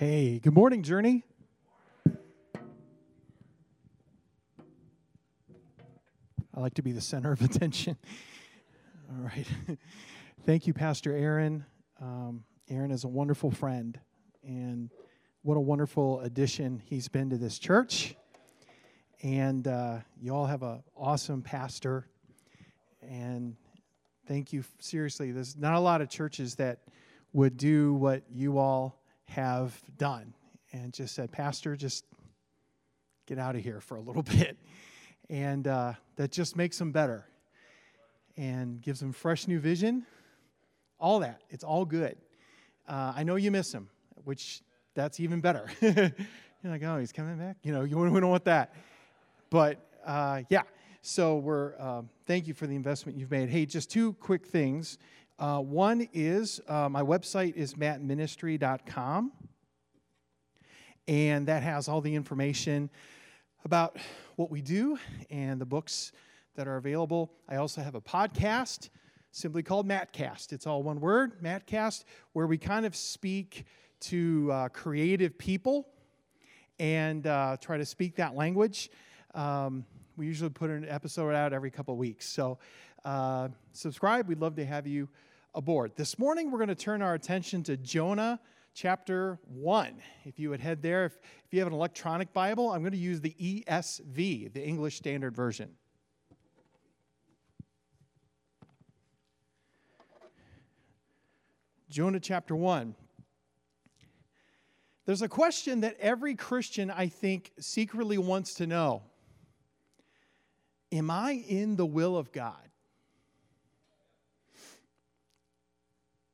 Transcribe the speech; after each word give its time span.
Hey, 0.00 0.38
good 0.38 0.54
morning, 0.54 0.82
Journey. 0.82 1.24
I 2.08 2.14
like 6.56 6.72
to 6.76 6.82
be 6.82 6.92
the 6.92 7.02
center 7.02 7.32
of 7.32 7.42
attention. 7.44 7.98
All 9.10 9.22
right. 9.22 9.46
Thank 10.46 10.66
you, 10.66 10.72
Pastor 10.72 11.12
Aaron. 11.12 11.66
Um, 12.00 12.44
Aaron 12.70 12.92
is 12.92 13.04
a 13.04 13.08
wonderful 13.08 13.50
friend, 13.50 14.00
and 14.42 14.88
what 15.42 15.58
a 15.58 15.60
wonderful 15.60 16.20
addition 16.20 16.80
he's 16.86 17.08
been 17.08 17.28
to 17.28 17.36
this 17.36 17.58
church. 17.58 18.14
And 19.22 19.68
uh, 19.68 19.98
you 20.18 20.34
all 20.34 20.46
have 20.46 20.62
an 20.62 20.82
awesome 20.96 21.42
pastor. 21.42 22.06
And 23.02 23.54
thank 24.26 24.54
you. 24.54 24.64
Seriously, 24.78 25.30
there's 25.30 25.58
not 25.58 25.74
a 25.74 25.80
lot 25.80 26.00
of 26.00 26.08
churches 26.08 26.54
that 26.54 26.78
would 27.34 27.58
do 27.58 27.92
what 27.92 28.22
you 28.30 28.56
all 28.56 28.99
have 29.30 29.80
done 29.96 30.34
and 30.72 30.92
just 30.92 31.14
said, 31.14 31.30
Pastor, 31.32 31.76
just 31.76 32.04
get 33.26 33.38
out 33.38 33.54
of 33.54 33.62
here 33.62 33.80
for 33.80 33.96
a 33.96 34.00
little 34.00 34.22
bit. 34.38 34.56
And 35.28 35.66
uh, 35.66 35.94
that 36.16 36.32
just 36.32 36.56
makes 36.56 36.78
them 36.78 36.92
better 36.92 37.26
and 38.36 38.80
gives 38.80 39.00
them 39.00 39.12
fresh 39.12 39.46
new 39.46 39.60
vision. 39.60 40.04
All 40.98 41.20
that. 41.20 41.42
It's 41.48 41.64
all 41.64 41.84
good. 41.84 42.16
Uh, 42.88 43.12
I 43.16 43.22
know 43.22 43.36
you 43.36 43.50
miss 43.50 43.72
him, 43.72 43.88
which 44.24 44.62
that's 44.94 45.20
even 45.20 45.40
better. 45.40 45.66
You're 45.80 46.12
like, 46.64 46.82
oh, 46.82 46.98
he's 46.98 47.12
coming 47.12 47.38
back? 47.38 47.56
You 47.62 47.72
know, 47.72 47.82
you 47.84 47.94
don't 47.94 48.28
want 48.28 48.44
that. 48.44 48.74
But 49.48 49.78
uh, 50.04 50.42
yeah, 50.48 50.62
so 51.02 51.36
we're, 51.36 51.74
uh, 51.78 52.02
thank 52.26 52.46
you 52.46 52.54
for 52.54 52.66
the 52.66 52.74
investment 52.74 53.16
you've 53.16 53.30
made. 53.30 53.48
Hey, 53.48 53.64
just 53.64 53.90
two 53.90 54.14
quick 54.14 54.46
things. 54.46 54.98
Uh, 55.40 55.58
one 55.58 56.06
is 56.12 56.60
uh, 56.68 56.86
my 56.90 57.00
website 57.00 57.56
is 57.56 57.72
mattministry.com, 57.72 59.32
and 61.08 61.46
that 61.46 61.62
has 61.62 61.88
all 61.88 62.02
the 62.02 62.14
information 62.14 62.90
about 63.64 63.96
what 64.36 64.50
we 64.50 64.60
do 64.60 64.98
and 65.30 65.58
the 65.58 65.64
books 65.64 66.12
that 66.56 66.68
are 66.68 66.76
available. 66.76 67.32
I 67.48 67.56
also 67.56 67.80
have 67.80 67.94
a 67.94 68.02
podcast 68.02 68.90
simply 69.30 69.62
called 69.62 69.88
Mattcast. 69.88 70.52
It's 70.52 70.66
all 70.66 70.82
one 70.82 71.00
word, 71.00 71.42
Mattcast, 71.42 72.04
where 72.34 72.46
we 72.46 72.58
kind 72.58 72.84
of 72.84 72.94
speak 72.94 73.64
to 74.00 74.52
uh, 74.52 74.68
creative 74.68 75.38
people 75.38 75.88
and 76.78 77.26
uh, 77.26 77.56
try 77.58 77.78
to 77.78 77.86
speak 77.86 78.16
that 78.16 78.34
language. 78.34 78.90
Um, 79.34 79.86
we 80.18 80.26
usually 80.26 80.50
put 80.50 80.68
an 80.68 80.86
episode 80.86 81.34
out 81.34 81.54
every 81.54 81.70
couple 81.70 81.94
of 81.94 81.98
weeks. 81.98 82.28
So 82.28 82.58
uh, 83.06 83.48
subscribe. 83.72 84.28
We'd 84.28 84.40
love 84.40 84.56
to 84.56 84.66
have 84.66 84.86
you 84.86 85.08
aboard. 85.54 85.92
This 85.96 86.18
morning, 86.18 86.50
we're 86.50 86.58
going 86.58 86.68
to 86.68 86.74
turn 86.74 87.02
our 87.02 87.14
attention 87.14 87.62
to 87.64 87.76
Jonah 87.76 88.40
chapter 88.74 89.38
1. 89.46 90.00
If 90.24 90.38
you 90.38 90.50
would 90.50 90.60
head 90.60 90.82
there, 90.82 91.06
if, 91.06 91.18
if 91.44 91.52
you 91.52 91.58
have 91.58 91.68
an 91.68 91.74
electronic 91.74 92.32
Bible, 92.32 92.70
I'm 92.70 92.80
going 92.80 92.92
to 92.92 92.98
use 92.98 93.20
the 93.20 93.34
ESV, 93.40 94.52
the 94.52 94.64
English 94.64 94.96
Standard 94.96 95.34
Version. 95.34 95.70
Jonah 101.88 102.20
chapter 102.20 102.54
1. 102.54 102.94
There's 105.06 105.22
a 105.22 105.28
question 105.28 105.80
that 105.80 105.96
every 105.98 106.36
Christian, 106.36 106.88
I 106.88 107.08
think, 107.08 107.50
secretly 107.58 108.18
wants 108.18 108.54
to 108.54 108.66
know 108.66 109.02
Am 110.92 111.10
I 111.10 111.32
in 111.48 111.76
the 111.76 111.86
will 111.86 112.16
of 112.16 112.32
God? 112.32 112.69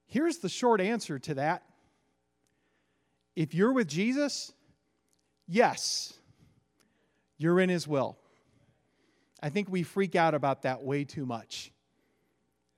Here's 0.07 0.39
the 0.39 0.49
short 0.49 0.81
answer 0.81 1.19
to 1.19 1.35
that. 1.35 1.63
If 3.35 3.55
you're 3.55 3.73
with 3.73 3.89
Jesus, 3.89 4.53
yes, 5.47 6.15
you're 7.37 7.61
in 7.61 7.69
his 7.69 7.87
will. 7.87 8.17
I 9.43 9.51
think 9.51 9.69
we 9.69 9.83
freak 9.83 10.17
out 10.17 10.35
about 10.35 10.63
that 10.63 10.83
way 10.83 11.05
too 11.05 11.27
much. 11.27 11.71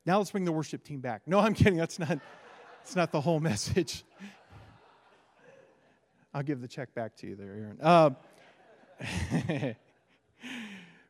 Now 0.05 0.19
let's 0.19 0.31
bring 0.31 0.45
the 0.45 0.53
worship 0.53 0.83
team 0.85 1.01
back. 1.01 1.23
No, 1.27 1.39
I'm 1.39 1.55
kidding. 1.55 1.77
That's 1.77 1.99
not 1.99 2.19
that's 2.79 2.97
not 2.97 3.13
the 3.13 3.21
whole 3.21 3.41
message. 3.53 4.05
I'll 6.35 6.43
give 6.43 6.61
the 6.61 6.69
check 6.69 6.95
back 6.95 7.17
to 7.17 7.27
you 7.27 7.37
there, 7.37 7.53
Aaron. 7.53 7.79
Uh, 7.81 8.11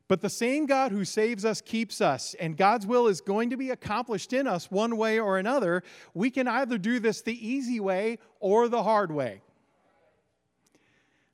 But 0.08 0.22
the 0.22 0.30
same 0.30 0.64
God 0.64 0.90
who 0.90 1.04
saves 1.04 1.44
us 1.44 1.60
keeps 1.60 2.00
us, 2.00 2.34
and 2.40 2.56
God's 2.56 2.86
will 2.86 3.08
is 3.08 3.20
going 3.20 3.50
to 3.50 3.58
be 3.58 3.70
accomplished 3.70 4.32
in 4.32 4.46
us 4.46 4.70
one 4.70 4.96
way 4.96 5.20
or 5.20 5.38
another. 5.38 5.82
We 6.14 6.30
can 6.30 6.48
either 6.48 6.78
do 6.78 6.98
this 6.98 7.20
the 7.20 7.46
easy 7.46 7.78
way 7.78 8.18
or 8.40 8.68
the 8.68 8.82
hard 8.82 9.12
way. 9.12 9.42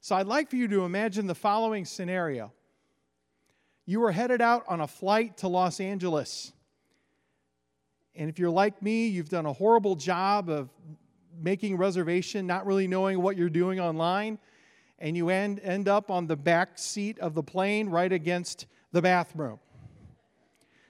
So 0.01 0.17
I'd 0.17 0.27
like 0.27 0.51
for 0.51 0.57
you 0.57 0.67
to 0.69 0.85
imagine 0.85 1.29
the 1.29 1.35
following 1.37 1.85
scenario 1.85 2.53
you 3.87 4.03
are 4.03 4.12
headed 4.12 4.41
out 4.41 4.65
on 4.67 4.81
a 4.81 4.87
flight 4.87 5.37
to 5.39 5.49
Los 5.49 5.79
Angeles. 5.79 6.53
And 8.17 8.31
if 8.31 8.39
you're 8.39 8.51
like 8.51 8.83
me, 8.83 9.09
you've 9.09 9.29
done 9.29 9.45
a 9.45 9.53
horrible 9.53 9.95
job 9.95 10.49
of 10.49 10.71
making 11.39 11.77
reservation, 11.77 12.47
not 12.47 12.65
really 12.67 12.89
knowing 12.89 13.21
what 13.21 13.37
you're 13.37 13.51
doing 13.51 13.81
online 13.81 14.39
and 15.05 15.19
you 15.19 15.29
end, 15.29 15.61
end 15.63 15.87
up 15.87 16.11
on 16.11 16.27
the 16.27 16.37
back 16.37 16.79
seat 16.79 17.19
of 17.19 17.35
the 17.35 17.43
plane 17.43 17.91
right 17.91 18.11
against 18.11 18.65
the 18.91 19.03
bathroom. 19.03 19.59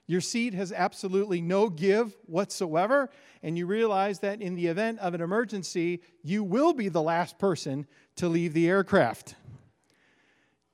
Your 0.07 0.21
seat 0.21 0.55
has 0.55 0.71
absolutely 0.71 1.41
no 1.41 1.69
give 1.69 2.15
whatsoever, 2.27 3.11
and 3.43 3.59
you 3.59 3.67
realize 3.67 4.21
that 4.21 4.41
in 4.41 4.55
the 4.55 4.69
event 4.69 5.01
of 5.01 5.15
an 5.15 5.21
emergency, 5.21 6.01
you 6.23 6.45
will 6.45 6.73
be 6.73 6.89
the 6.89 7.03
last 7.03 7.41
person 7.41 7.89
to 8.15 8.29
leave 8.29 8.53
the 8.53 8.69
aircraft. 8.69 9.35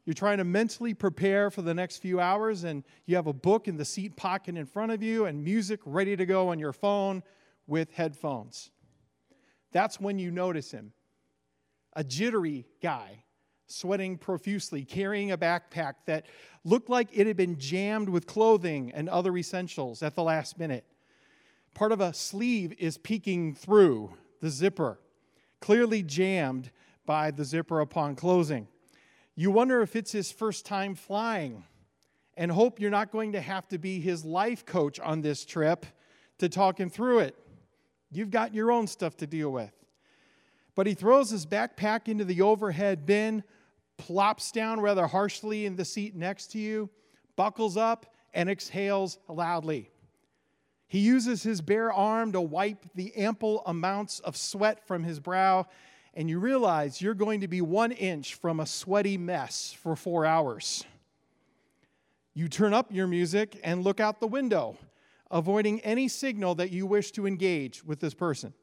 You're 0.05 0.12
trying 0.12 0.39
to 0.39 0.45
mentally 0.45 0.93
prepare 0.93 1.51
for 1.51 1.62
the 1.62 1.72
next 1.72 1.99
few 1.99 2.21
hours, 2.21 2.65
and 2.65 2.84
you 3.07 3.17
have 3.17 3.27
a 3.27 3.33
book 3.33 3.69
in 3.69 3.78
the 3.78 3.87
seat 3.87 4.17
pocket 4.17 4.59
in 4.59 4.67
front 4.67 4.93
of 4.93 5.03
you 5.03 5.25
and 5.25 5.43
music 5.43 5.81
ready 5.87 6.15
to 6.15 6.27
go 6.27 6.51
on 6.51 6.59
your 6.59 6.75
phone 6.75 7.22
with 7.67 7.91
headphones. 7.93 8.71
That's 9.72 9.99
when 9.99 10.19
you 10.19 10.31
notice 10.31 10.71
him 10.71 10.93
a 11.95 12.05
jittery 12.05 12.67
guy, 12.83 13.25
sweating 13.70 14.19
profusely, 14.19 14.84
carrying 14.84 15.31
a 15.31 15.38
backpack 15.38 15.94
that 16.06 16.26
looked 16.64 16.91
like 16.91 17.08
it 17.12 17.26
had 17.26 17.36
been 17.36 17.58
jammed 17.58 18.08
with 18.08 18.26
clothing 18.26 18.92
and 18.94 19.08
other 19.08 19.36
essentials 19.36 20.03
at 20.03 20.14
the 20.14 20.22
last 20.22 20.58
minute. 20.58 20.84
Part 21.75 21.92
of 21.92 22.00
a 22.00 22.12
sleeve 22.12 22.75
is 22.78 22.98
peeking 22.98 23.54
through 23.54 24.14
the 24.41 24.50
zipper, 24.50 24.98
clearly 25.60 26.03
jammed 26.03 26.70
by 27.06 27.30
the 27.30 27.44
zipper 27.44 27.80
upon 27.80 28.16
closing. 28.16 28.69
You 29.34 29.50
wonder 29.50 29.80
if 29.82 29.97
it's 29.97 30.12
his 30.12 30.30
first 30.30 30.66
time 30.66 30.94
flying 30.94 31.64
and 32.36 32.50
hope 32.50 32.80
you're 32.80 32.91
not 32.91 33.10
going 33.10 33.32
to 33.32 33.41
have 33.41 33.69
to 33.69 33.78
be 33.78 34.00
his 34.00 34.25
life 34.25 34.66
coach 34.66 34.98
on 35.00 35.20
this 35.20 35.44
trip 35.44 35.86
to 36.38 36.48
talk 36.48 36.78
him 36.78 36.91
through 36.91 37.20
it. 37.20 37.36
You've 38.10 38.30
got 38.30 38.54
your 38.54 38.72
own 38.72 38.86
stuff 38.86 39.16
to 39.19 39.26
deal 39.26 39.50
with. 39.50 39.72
But 40.75 40.86
he 40.86 40.94
throws 40.94 41.30
his 41.30 41.47
backpack 41.47 42.09
into 42.09 42.25
the 42.25 42.42
overhead 42.42 43.06
bin, 43.06 43.44
plops 44.00 44.50
down 44.50 44.81
rather 44.81 45.06
harshly 45.06 45.66
in 45.66 45.77
the 45.77 45.84
seat 45.84 46.16
next 46.16 46.53
to 46.53 46.59
you, 46.59 46.88
buckles 47.37 47.77
up, 47.77 48.15
and 48.33 48.49
exhales 48.49 49.19
loudly. 49.28 49.91
He 50.88 51.00
uses 51.00 51.43
his 51.43 51.61
bare 51.61 51.93
arm 51.93 52.33
to 52.33 52.41
wipe 52.41 52.84
the 52.94 53.15
ample 53.15 53.62
amounts 53.66 54.19
of 54.21 54.37
sweat 54.37 54.87
from 54.87 55.05
his 55.05 55.21
brow, 55.21 55.66
and 56.15 56.28
you 56.28 56.41
realize 56.41 57.00
you're 57.00 57.15
going 57.15 57.43
to 57.43 57.49
be 57.49 57.60
one 57.60 57.93
inch 57.93 58.34
from 58.34 58.59
a 58.59 58.66
sweaty 58.66 59.19
mess 59.19 59.72
for 59.72 59.94
four 59.94 60.25
hours. 60.25 60.84
You 62.34 62.49
turn 62.49 62.72
up 62.72 62.91
your 62.91 63.06
music 63.06 63.60
and 63.62 63.84
look 63.84 64.00
out 64.00 64.19
the 64.19 64.27
window, 64.27 64.78
avoiding 65.31 65.81
any 65.81 66.09
signal 66.09 66.55
that 66.56 66.71
you 66.71 66.87
wish 66.87 67.12
to 67.12 67.27
engage 67.27 67.84
with 67.84 68.00
this 68.00 68.15
person. 68.15 68.55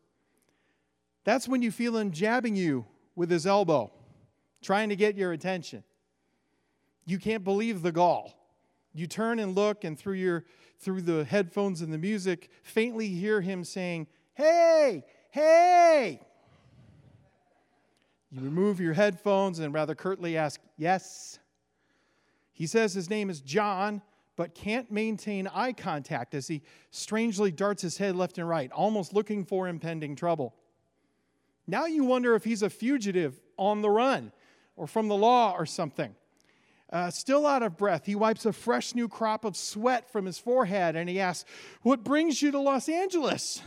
That's 1.24 1.48
when 1.48 1.62
you 1.62 1.72
feel 1.72 1.98
him 1.98 2.12
jabbing 2.12 2.56
you 2.56 2.86
with 3.16 3.30
his 3.30 3.46
elbow, 3.46 3.92
trying 4.62 4.90
to 4.90 4.96
get 4.96 5.16
your 5.16 5.32
attention. 5.32 5.84
You 7.06 7.20
can't 7.20 7.44
believe 7.44 7.82
the 7.82 7.92
gall. 7.92 8.34
You 8.94 9.08
turn 9.08 9.40
and 9.40 9.56
look, 9.56 9.84
and 9.84 9.98
through, 9.98 10.16
your, 10.16 10.44
through 10.80 11.02
the 11.02 11.24
headphones 11.24 11.82
and 11.82 11.94
the 11.94 11.98
music, 11.98 12.50
faintly 12.64 13.08
hear 13.08 13.42
him 13.42 13.64
saying, 13.64 14.08
Hey, 14.34 15.04
hey! 15.32 16.22
You 18.32 18.42
remove 18.42 18.80
your 18.80 18.94
headphones 18.94 19.60
and 19.60 19.74
rather 19.74 19.96
curtly 19.96 20.38
ask, 20.38 20.60
Yes. 20.78 21.40
He 22.52 22.66
says 22.66 22.94
his 22.94 23.10
name 23.10 23.30
is 23.30 23.40
John, 23.42 24.02
but 24.36 24.56
can't 24.56 24.92
maintain 24.92 25.48
eye 25.48 25.74
contact 25.74 26.34
as 26.34 26.48
he 26.48 26.64
strangely 26.90 27.52
darts 27.52 27.84
his 27.84 27.98
head 27.98 28.16
left 28.16 28.40
and 28.40 28.50
right, 28.50 28.72
almost 28.72 29.14
looking 29.14 29.46
for 29.46 29.68
impending 29.68 30.16
trouble. 30.16 30.56
Now 31.68 31.86
you 31.86 32.04
wonder 32.04 32.34
if 32.34 32.44
he's 32.44 32.64
a 32.64 32.70
fugitive 32.70 33.40
on 33.58 33.82
the 33.82 33.90
run 33.90 34.32
or 34.78 34.88
from 34.88 35.10
the 35.10 35.16
law 35.16 35.54
or 35.58 35.66
something. 35.66 36.16
Uh, 36.90 37.10
still 37.10 37.46
out 37.46 37.64
of 37.64 37.76
breath, 37.76 38.06
he 38.06 38.16
wipes 38.16 38.46
a 38.46 38.54
fresh 38.54 38.96
new 38.96 39.10
crop 39.10 39.44
of 39.44 39.58
sweat 39.58 40.10
from 40.10 40.26
his 40.26 40.40
forehead 40.40 40.96
and 40.96 41.10
he 41.10 41.20
asks, 41.20 41.50
What 41.82 42.06
brings 42.06 42.42
you 42.42 42.52
to 42.52 42.60
Los 42.60 42.88
Angeles? 42.88 43.62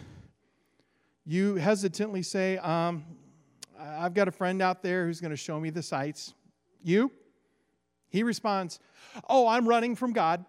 You 1.26 1.56
hesitantly 1.56 2.22
say, 2.22 2.56
um, 2.56 3.04
I've 3.78 4.14
got 4.14 4.26
a 4.26 4.32
friend 4.32 4.62
out 4.62 4.82
there 4.82 5.06
who's 5.06 5.20
going 5.20 5.32
to 5.32 5.36
show 5.36 5.60
me 5.60 5.68
the 5.68 5.82
sights. 5.82 6.32
You? 6.82 7.12
He 8.08 8.22
responds, 8.22 8.80
Oh, 9.28 9.46
I'm 9.46 9.68
running 9.68 9.96
from 9.96 10.12
God. 10.12 10.44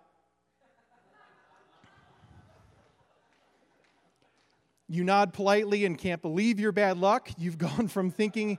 You 4.87 5.05
nod 5.05 5.33
politely 5.33 5.85
and 5.85 5.97
can't 5.97 6.21
believe 6.21 6.59
your 6.59 6.73
bad 6.73 6.97
luck. 6.97 7.29
You've 7.37 7.57
gone 7.57 7.87
from 7.87 8.11
thinking 8.11 8.57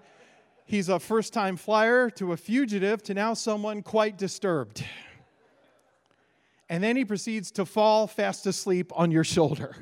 he's 0.73 0.89
a 0.89 0.99
first 0.99 1.35
time 1.35 1.55
flyer 1.55 2.09
to 2.09 2.33
a 2.33 2.37
fugitive 2.37 3.03
to 3.03 3.13
now 3.13 3.35
someone 3.35 3.83
quite 3.83 4.17
disturbed. 4.17 4.83
And 6.71 6.83
then 6.83 6.97
he 6.97 7.05
proceeds 7.05 7.51
to 7.53 7.67
fall 7.67 8.07
fast 8.07 8.47
asleep 8.47 8.91
on 8.97 9.11
your 9.11 9.23
shoulder. 9.23 9.77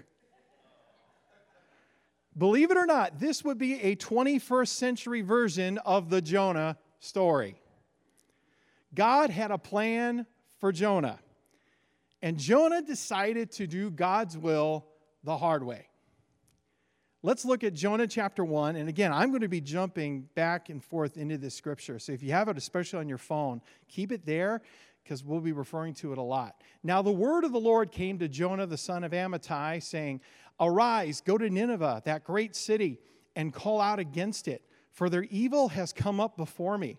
Believe 2.36 2.72
it 2.72 2.76
or 2.76 2.86
not, 2.86 3.20
this 3.20 3.44
would 3.44 3.56
be 3.56 3.80
a 3.80 3.94
21st 3.94 4.68
century 4.68 5.20
version 5.20 5.78
of 5.78 6.10
the 6.10 6.20
Jonah 6.20 6.76
story. 6.98 7.54
God 8.92 9.30
had 9.30 9.52
a 9.52 9.58
plan 9.58 10.26
for 10.58 10.72
Jonah, 10.72 11.20
and 12.20 12.36
Jonah 12.36 12.82
decided 12.82 13.52
to 13.52 13.68
do 13.68 13.92
God's 13.92 14.36
will 14.36 14.86
the 15.22 15.38
hard 15.38 15.62
way. 15.62 15.89
Let's 17.22 17.44
look 17.44 17.64
at 17.64 17.74
Jonah 17.74 18.06
chapter 18.06 18.42
1. 18.42 18.76
And 18.76 18.88
again, 18.88 19.12
I'm 19.12 19.28
going 19.28 19.42
to 19.42 19.48
be 19.48 19.60
jumping 19.60 20.22
back 20.34 20.70
and 20.70 20.82
forth 20.82 21.18
into 21.18 21.36
this 21.36 21.54
scripture. 21.54 21.98
So 21.98 22.12
if 22.12 22.22
you 22.22 22.32
have 22.32 22.48
it, 22.48 22.56
especially 22.56 23.00
on 23.00 23.10
your 23.10 23.18
phone, 23.18 23.60
keep 23.88 24.10
it 24.10 24.24
there 24.24 24.62
because 25.04 25.22
we'll 25.22 25.40
be 25.40 25.52
referring 25.52 25.92
to 25.94 26.12
it 26.12 26.18
a 26.18 26.22
lot. 26.22 26.62
Now, 26.82 27.02
the 27.02 27.10
word 27.10 27.44
of 27.44 27.52
the 27.52 27.60
Lord 27.60 27.92
came 27.92 28.18
to 28.20 28.28
Jonah, 28.28 28.66
the 28.66 28.78
son 28.78 29.04
of 29.04 29.12
Amittai, 29.12 29.82
saying, 29.82 30.22
Arise, 30.58 31.20
go 31.20 31.36
to 31.36 31.50
Nineveh, 31.50 32.02
that 32.06 32.24
great 32.24 32.56
city, 32.56 32.98
and 33.36 33.52
call 33.52 33.82
out 33.82 33.98
against 33.98 34.48
it, 34.48 34.62
for 34.90 35.10
their 35.10 35.24
evil 35.24 35.68
has 35.68 35.92
come 35.92 36.20
up 36.20 36.38
before 36.38 36.78
me. 36.78 36.98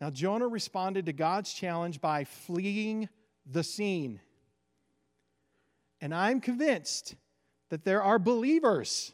Now, 0.00 0.10
Jonah 0.10 0.48
responded 0.48 1.06
to 1.06 1.12
God's 1.12 1.52
challenge 1.52 2.00
by 2.00 2.24
fleeing 2.24 3.08
the 3.50 3.62
scene. 3.62 4.20
And 6.00 6.14
I'm 6.14 6.40
convinced 6.40 7.14
that 7.70 7.84
there 7.84 8.02
are 8.02 8.18
believers, 8.18 9.12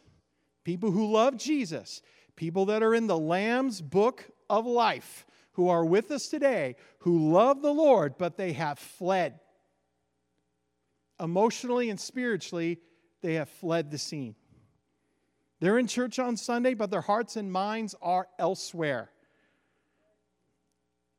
people 0.64 0.90
who 0.90 1.12
love 1.12 1.36
Jesus, 1.36 2.02
people 2.34 2.66
that 2.66 2.82
are 2.82 2.94
in 2.94 3.06
the 3.06 3.18
Lamb's 3.18 3.80
book 3.80 4.24
of 4.50 4.66
life, 4.66 5.24
who 5.52 5.68
are 5.68 5.84
with 5.84 6.10
us 6.10 6.28
today, 6.28 6.76
who 7.00 7.30
love 7.30 7.62
the 7.62 7.72
Lord, 7.72 8.18
but 8.18 8.36
they 8.36 8.52
have 8.52 8.78
fled. 8.78 9.38
Emotionally 11.20 11.90
and 11.90 12.00
spiritually, 12.00 12.80
they 13.20 13.34
have 13.34 13.48
fled 13.48 13.90
the 13.90 13.98
scene. 13.98 14.34
They're 15.60 15.78
in 15.78 15.86
church 15.86 16.18
on 16.18 16.36
Sunday, 16.36 16.74
but 16.74 16.90
their 16.90 17.02
hearts 17.02 17.36
and 17.36 17.52
minds 17.52 17.94
are 18.02 18.26
elsewhere 18.40 19.10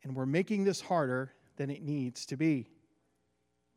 and 0.03 0.15
we're 0.15 0.25
making 0.25 0.63
this 0.63 0.81
harder 0.81 1.33
than 1.57 1.69
it 1.69 1.81
needs 1.81 2.25
to 2.27 2.37
be. 2.37 2.67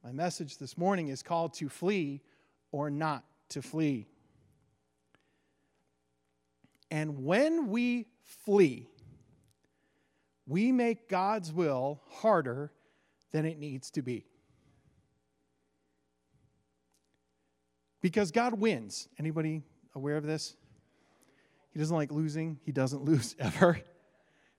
My 0.02 0.12
message 0.12 0.58
this 0.58 0.76
morning 0.76 1.08
is 1.08 1.22
called 1.22 1.54
to 1.54 1.68
flee 1.68 2.22
or 2.72 2.90
not 2.90 3.24
to 3.50 3.62
flee. 3.62 4.08
And 6.90 7.24
when 7.24 7.68
we 7.68 8.06
flee, 8.44 8.88
we 10.46 10.72
make 10.72 11.08
God's 11.08 11.52
will 11.52 12.00
harder 12.08 12.72
than 13.32 13.44
it 13.44 13.58
needs 13.58 13.90
to 13.92 14.02
be. 14.02 14.24
Because 18.00 18.30
God 18.30 18.54
wins. 18.54 19.08
Anybody 19.18 19.62
aware 19.94 20.16
of 20.16 20.24
this? 20.24 20.54
He 21.72 21.80
doesn't 21.80 21.96
like 21.96 22.12
losing. 22.12 22.60
He 22.64 22.70
doesn't 22.70 23.04
lose 23.04 23.34
ever 23.38 23.80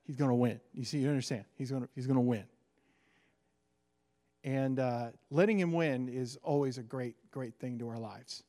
he's 0.08 0.16
going 0.16 0.30
to 0.30 0.34
win. 0.34 0.58
You 0.72 0.84
see, 0.84 0.98
you 0.98 1.08
understand? 1.08 1.44
He's 1.54 1.70
going 1.70 1.82
to, 1.82 1.88
he's 1.94 2.06
going 2.06 2.16
to 2.16 2.22
win. 2.22 2.44
And 4.42 4.80
uh, 4.80 5.08
letting 5.30 5.60
him 5.60 5.72
win 5.72 6.08
is 6.08 6.38
always 6.42 6.78
a 6.78 6.82
great, 6.82 7.14
great 7.30 7.54
thing 7.60 7.78
to 7.80 7.88
our 7.88 7.98
lives. 7.98 8.42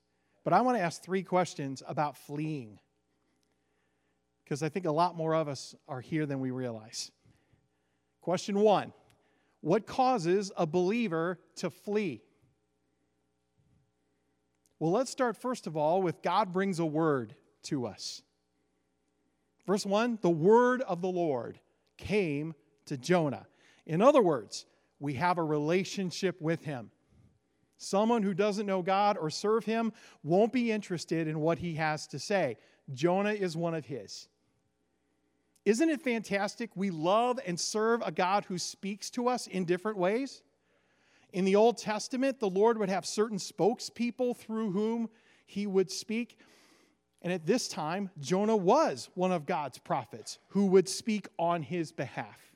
But 0.45 0.53
I 0.53 0.61
want 0.61 0.77
to 0.77 0.81
ask 0.81 1.03
three 1.03 1.21
questions 1.21 1.83
about 1.85 2.17
fleeing. 2.17 2.79
Because 4.43 4.63
I 4.63 4.69
think 4.69 4.85
a 4.85 4.91
lot 4.91 5.15
more 5.15 5.35
of 5.35 5.49
us 5.49 5.75
are 5.87 5.99
here 5.99 6.25
than 6.25 6.39
we 6.39 6.49
realize. 6.49 7.11
Question 8.21 8.59
one 8.61 8.93
What 9.59 9.85
causes 9.85 10.53
a 10.55 10.65
believer 10.65 11.39
to 11.57 11.69
flee? 11.69 12.23
Well, 14.79 14.91
let's 14.91 15.11
start 15.11 15.35
first 15.35 15.67
of 15.67 15.75
all 15.75 16.01
with 16.01 16.21
God 16.21 16.53
brings 16.53 16.79
a 16.79 16.85
word 16.85 17.35
to 17.63 17.85
us. 17.85 18.21
Verse 19.69 19.85
1 19.85 20.17
The 20.23 20.31
word 20.31 20.81
of 20.81 20.99
the 20.99 21.11
Lord 21.11 21.59
came 21.95 22.55
to 22.87 22.97
Jonah. 22.97 23.45
In 23.85 24.01
other 24.01 24.19
words, 24.19 24.65
we 24.99 25.13
have 25.13 25.37
a 25.37 25.43
relationship 25.43 26.41
with 26.41 26.63
him. 26.63 26.89
Someone 27.77 28.23
who 28.23 28.33
doesn't 28.33 28.65
know 28.65 28.81
God 28.81 29.15
or 29.15 29.29
serve 29.29 29.65
him 29.65 29.93
won't 30.23 30.51
be 30.51 30.71
interested 30.71 31.27
in 31.27 31.39
what 31.39 31.59
he 31.59 31.75
has 31.75 32.07
to 32.07 32.17
say. 32.17 32.57
Jonah 32.95 33.33
is 33.33 33.55
one 33.55 33.75
of 33.75 33.85
his. 33.85 34.27
Isn't 35.65 35.91
it 35.91 36.01
fantastic? 36.01 36.71
We 36.73 36.89
love 36.89 37.39
and 37.45 37.59
serve 37.59 38.01
a 38.03 38.11
God 38.11 38.45
who 38.45 38.57
speaks 38.57 39.11
to 39.11 39.27
us 39.27 39.45
in 39.45 39.65
different 39.65 39.99
ways. 39.99 40.41
In 41.31 41.45
the 41.45 41.57
Old 41.57 41.77
Testament, 41.77 42.39
the 42.39 42.49
Lord 42.49 42.79
would 42.79 42.89
have 42.89 43.05
certain 43.05 43.37
spokespeople 43.37 44.35
through 44.35 44.71
whom 44.71 45.11
he 45.45 45.67
would 45.67 45.91
speak. 45.91 46.39
And 47.21 47.33
at 47.33 47.45
this 47.45 47.67
time, 47.67 48.09
Jonah 48.19 48.55
was 48.55 49.09
one 49.13 49.31
of 49.31 49.45
God's 49.45 49.77
prophets 49.77 50.39
who 50.49 50.67
would 50.67 50.87
speak 50.87 51.27
on 51.37 51.63
his 51.63 51.91
behalf. 51.91 52.49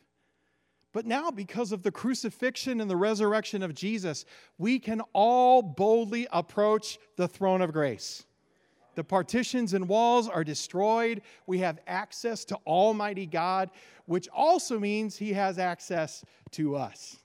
But 0.94 1.06
now, 1.06 1.32
because 1.32 1.72
of 1.72 1.82
the 1.82 1.92
crucifixion 1.92 2.80
and 2.80 2.90
the 2.90 2.96
resurrection 2.96 3.64
of 3.64 3.74
Jesus, 3.74 4.26
we 4.58 4.78
can 4.78 5.02
all 5.12 5.62
boldly 5.62 6.28
approach 6.32 7.00
the 7.18 7.28
throne 7.28 7.62
of 7.62 7.74
grace. 7.74 8.24
The 8.96 9.04
partitions 9.04 9.74
and 9.74 9.90
walls 9.90 10.30
are 10.30 10.44
destroyed. 10.44 11.24
We 11.48 11.60
have 11.60 11.80
access 11.88 12.46
to 12.46 12.60
Almighty 12.68 13.26
God, 13.26 13.72
which 14.06 14.30
also 14.30 14.80
means 14.80 15.18
He 15.18 15.34
has 15.34 15.58
access 15.58 16.24
to 16.52 16.76
us. 16.76 17.18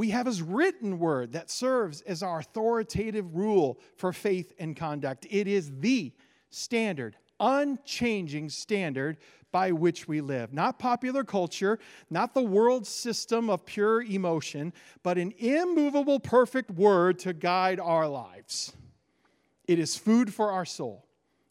We 0.00 0.08
have 0.12 0.24
his 0.24 0.40
written 0.40 0.98
word 0.98 1.32
that 1.32 1.50
serves 1.50 2.00
as 2.00 2.22
our 2.22 2.38
authoritative 2.38 3.36
rule 3.36 3.78
for 3.96 4.14
faith 4.14 4.54
and 4.58 4.74
conduct. 4.74 5.26
It 5.28 5.46
is 5.46 5.70
the 5.80 6.14
standard, 6.48 7.18
unchanging 7.38 8.48
standard 8.48 9.18
by 9.52 9.72
which 9.72 10.08
we 10.08 10.22
live. 10.22 10.54
Not 10.54 10.78
popular 10.78 11.22
culture, 11.22 11.78
not 12.08 12.32
the 12.32 12.40
world 12.40 12.86
system 12.86 13.50
of 13.50 13.66
pure 13.66 14.00
emotion, 14.00 14.72
but 15.02 15.18
an 15.18 15.34
immovable, 15.36 16.18
perfect 16.18 16.70
word 16.70 17.18
to 17.18 17.34
guide 17.34 17.78
our 17.78 18.08
lives. 18.08 18.72
It 19.68 19.78
is 19.78 19.98
food 19.98 20.32
for 20.32 20.50
our 20.50 20.64
soul, 20.64 21.04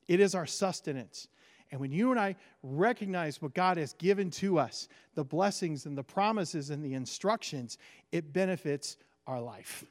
it 0.07 0.19
is 0.19 0.33
our 0.33 0.47
sustenance. 0.47 1.27
And 1.71 1.79
when 1.79 1.91
you 1.91 2.11
and 2.11 2.19
I 2.19 2.35
recognize 2.63 3.41
what 3.41 3.53
God 3.53 3.77
has 3.77 3.93
given 3.93 4.31
to 4.31 4.57
us, 4.57 4.87
the 5.13 5.23
blessings 5.23 5.85
and 5.85 5.97
the 5.97 6.03
promises 6.03 6.71
and 6.71 6.83
the 6.83 6.93
instructions, 6.93 7.77
it 8.11 8.33
benefits 8.33 8.97
our 9.27 9.39
life. 9.39 9.85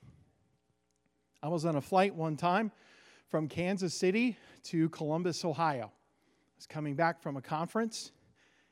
I 1.42 1.48
was 1.48 1.64
on 1.64 1.76
a 1.76 1.80
flight 1.80 2.14
one 2.14 2.36
time 2.36 2.72
from 3.28 3.46
Kansas 3.46 3.94
City 3.94 4.36
to 4.64 4.88
Columbus, 4.88 5.44
Ohio. 5.44 5.84
I 5.84 6.56
was 6.56 6.66
coming 6.66 6.94
back 6.94 7.22
from 7.22 7.36
a 7.36 7.42
conference, 7.42 8.10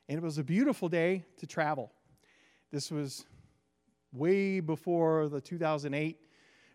and 0.09 0.19
it 0.19 0.23
was 0.23 0.39
a 0.39 0.45
beautiful 0.45 0.89
day 0.89 1.25
to 1.37 1.47
travel. 1.47 1.93
This 2.73 2.91
was 2.91 3.25
way 4.13 4.59
before 4.59 5.29
the 5.29 5.41
2008 5.41 6.19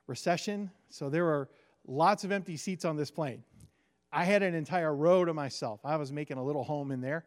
recession. 0.08 0.72
So 0.90 1.10
there 1.10 1.26
were 1.26 1.50
lots 1.86 2.24
of 2.24 2.32
empty 2.32 2.56
seats 2.56 2.86
on 2.86 2.96
this 2.96 3.12
plane. 3.12 3.44
I 4.12 4.26
had 4.26 4.44
an 4.44 4.54
entire 4.54 4.94
row 4.94 5.24
to 5.26 5.34
myself. 5.34 5.80
I 5.86 5.96
was 5.96 6.12
making 6.12 6.38
a 6.38 6.44
little 6.44 6.64
home 6.64 6.92
in 6.92 7.02
there. 7.02 7.26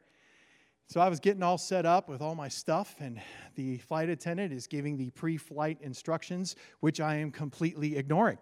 So 0.86 1.00
I 1.00 1.08
was 1.08 1.18
getting 1.18 1.42
all 1.42 1.56
set 1.56 1.86
up 1.86 2.08
with 2.08 2.20
all 2.20 2.34
my 2.34 2.48
stuff, 2.48 2.96
and 3.00 3.18
the 3.54 3.78
flight 3.78 4.10
attendant 4.10 4.52
is 4.52 4.66
giving 4.66 4.98
the 4.98 5.10
pre 5.10 5.38
flight 5.38 5.78
instructions, 5.80 6.56
which 6.80 7.00
I 7.00 7.16
am 7.16 7.30
completely 7.30 7.96
ignoring. 7.96 8.38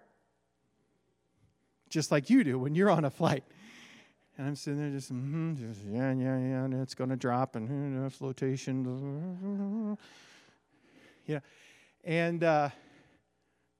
Just 1.88 2.10
like 2.10 2.30
you 2.30 2.42
do 2.42 2.58
when 2.58 2.74
you're 2.74 2.90
on 2.90 3.04
a 3.04 3.10
flight. 3.10 3.44
And 4.36 4.48
I'm 4.48 4.56
sitting 4.56 4.80
there 4.80 4.90
just, 4.90 5.12
mm-hmm, 5.12 5.54
just 5.56 5.82
yeah, 5.84 6.12
yeah, 6.12 6.38
yeah, 6.38 6.64
and 6.64 6.74
it's 6.74 6.94
going 6.94 7.10
to 7.10 7.16
drop, 7.16 7.54
and 7.54 8.02
know, 8.02 8.10
flotation. 8.10 9.96
Yeah. 11.26 11.40
And 12.02 12.42
uh, 12.42 12.70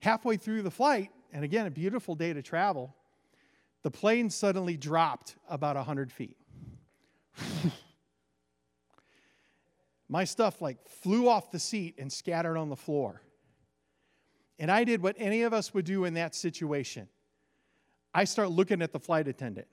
halfway 0.01 0.37
through 0.37 0.63
the 0.63 0.71
flight, 0.71 1.11
and 1.33 1.43
again, 1.43 1.67
a 1.67 1.71
beautiful 1.71 2.15
day 2.15 2.33
to 2.33 2.43
travel, 2.43 2.95
the 3.83 3.91
plane 3.91 4.31
suddenly 4.31 4.77
dropped 4.77 5.37
about 5.49 5.77
100 5.77 6.13
feet. 6.13 6.37
My 10.09 10.25
stuff 10.25 10.61
like 10.61 10.89
flew 10.89 11.29
off 11.29 11.51
the 11.51 11.59
seat 11.59 11.97
and 11.99 12.13
scattered 12.13 12.57
on 12.57 12.69
the 12.69 12.77
floor. 12.77 13.23
And 14.59 14.71
I 14.71 14.85
did 14.85 15.03
what 15.03 15.17
any 15.19 15.43
of 15.43 15.53
us 15.53 15.75
would 15.75 15.85
do 15.85 16.05
in 16.05 16.15
that 16.15 16.35
situation. 16.35 17.09
I 18.15 18.25
start 18.25 18.51
looking 18.51 18.83
at 18.83 18.93
the 18.93 19.01
flight 19.01 19.27
attendant. 19.27 19.67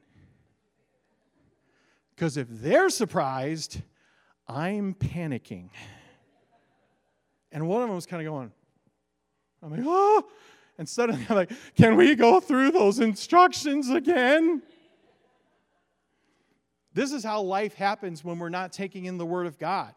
Because 2.15 2.37
if 2.37 2.47
they're 2.49 2.89
surprised, 2.89 3.81
I'm 4.47 4.93
panicking. 4.93 5.69
And 7.51 7.67
one 7.67 7.81
of 7.81 7.87
them 7.87 7.95
was 7.95 8.05
kind 8.05 8.25
of 8.25 8.31
going, 8.31 8.51
I'm 9.61 9.71
like, 9.71 9.81
oh. 9.83 10.25
And 10.79 10.87
suddenly 10.87 11.25
I'm 11.29 11.35
like, 11.35 11.51
can 11.75 11.97
we 11.97 12.15
go 12.15 12.39
through 12.39 12.71
those 12.71 12.99
instructions 12.99 13.89
again? 13.89 14.63
This 16.93 17.11
is 17.11 17.21
how 17.21 17.41
life 17.41 17.75
happens 17.75 18.23
when 18.23 18.39
we're 18.39 18.47
not 18.47 18.71
taking 18.71 19.03
in 19.03 19.17
the 19.17 19.25
Word 19.25 19.45
of 19.45 19.59
God. 19.59 19.93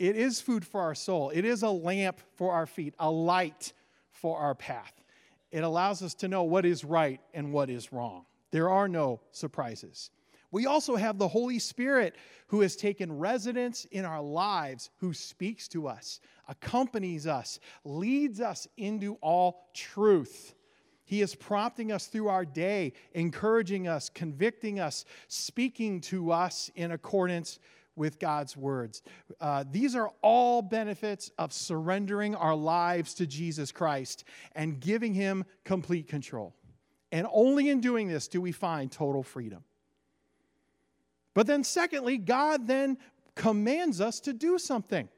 It 0.00 0.16
is 0.16 0.40
food 0.40 0.66
for 0.66 0.80
our 0.80 0.96
soul, 0.96 1.30
it 1.30 1.44
is 1.44 1.62
a 1.62 1.70
lamp 1.70 2.18
for 2.34 2.52
our 2.52 2.66
feet, 2.66 2.94
a 2.98 3.08
light 3.08 3.72
for 4.10 4.36
our 4.36 4.56
path. 4.56 4.92
It 5.52 5.62
allows 5.62 6.02
us 6.02 6.14
to 6.14 6.28
know 6.28 6.42
what 6.42 6.66
is 6.66 6.84
right 6.84 7.20
and 7.32 7.52
what 7.52 7.70
is 7.70 7.92
wrong. 7.92 8.26
There 8.50 8.70
are 8.70 8.88
no 8.88 9.20
surprises. 9.30 10.10
We 10.50 10.66
also 10.66 10.96
have 10.96 11.18
the 11.18 11.28
Holy 11.28 11.60
Spirit 11.60 12.16
who 12.48 12.62
has 12.62 12.74
taken 12.74 13.16
residence 13.16 13.84
in 13.92 14.04
our 14.04 14.22
lives, 14.22 14.90
who 14.96 15.14
speaks 15.14 15.68
to 15.68 15.86
us, 15.86 16.18
accompanies 16.48 17.26
us, 17.26 17.60
leads 17.84 18.40
us 18.40 18.66
into 18.76 19.14
all 19.20 19.70
truth. 19.74 20.54
He 21.04 21.20
is 21.20 21.34
prompting 21.34 21.92
us 21.92 22.06
through 22.06 22.28
our 22.28 22.44
day, 22.44 22.94
encouraging 23.12 23.88
us, 23.88 24.08
convicting 24.08 24.80
us, 24.80 25.04
speaking 25.28 26.00
to 26.02 26.32
us 26.32 26.70
in 26.74 26.92
accordance 26.92 27.58
with 27.96 28.18
God's 28.18 28.56
words. 28.56 29.02
Uh, 29.40 29.64
these 29.70 29.94
are 29.94 30.10
all 30.22 30.62
benefits 30.62 31.30
of 31.38 31.52
surrendering 31.52 32.34
our 32.34 32.54
lives 32.54 33.14
to 33.14 33.26
Jesus 33.26 33.70
Christ 33.70 34.24
and 34.52 34.80
giving 34.80 35.14
Him 35.14 35.44
complete 35.64 36.08
control. 36.08 36.54
And 37.12 37.26
only 37.32 37.68
in 37.68 37.80
doing 37.80 38.08
this 38.08 38.26
do 38.26 38.40
we 38.40 38.50
find 38.50 38.90
total 38.90 39.22
freedom. 39.22 39.62
But 41.34 41.46
then, 41.46 41.64
secondly, 41.64 42.16
God 42.16 42.66
then 42.66 42.98
commands 43.34 44.00
us 44.00 44.20
to 44.20 44.32
do 44.32 44.58
something. 44.58 45.08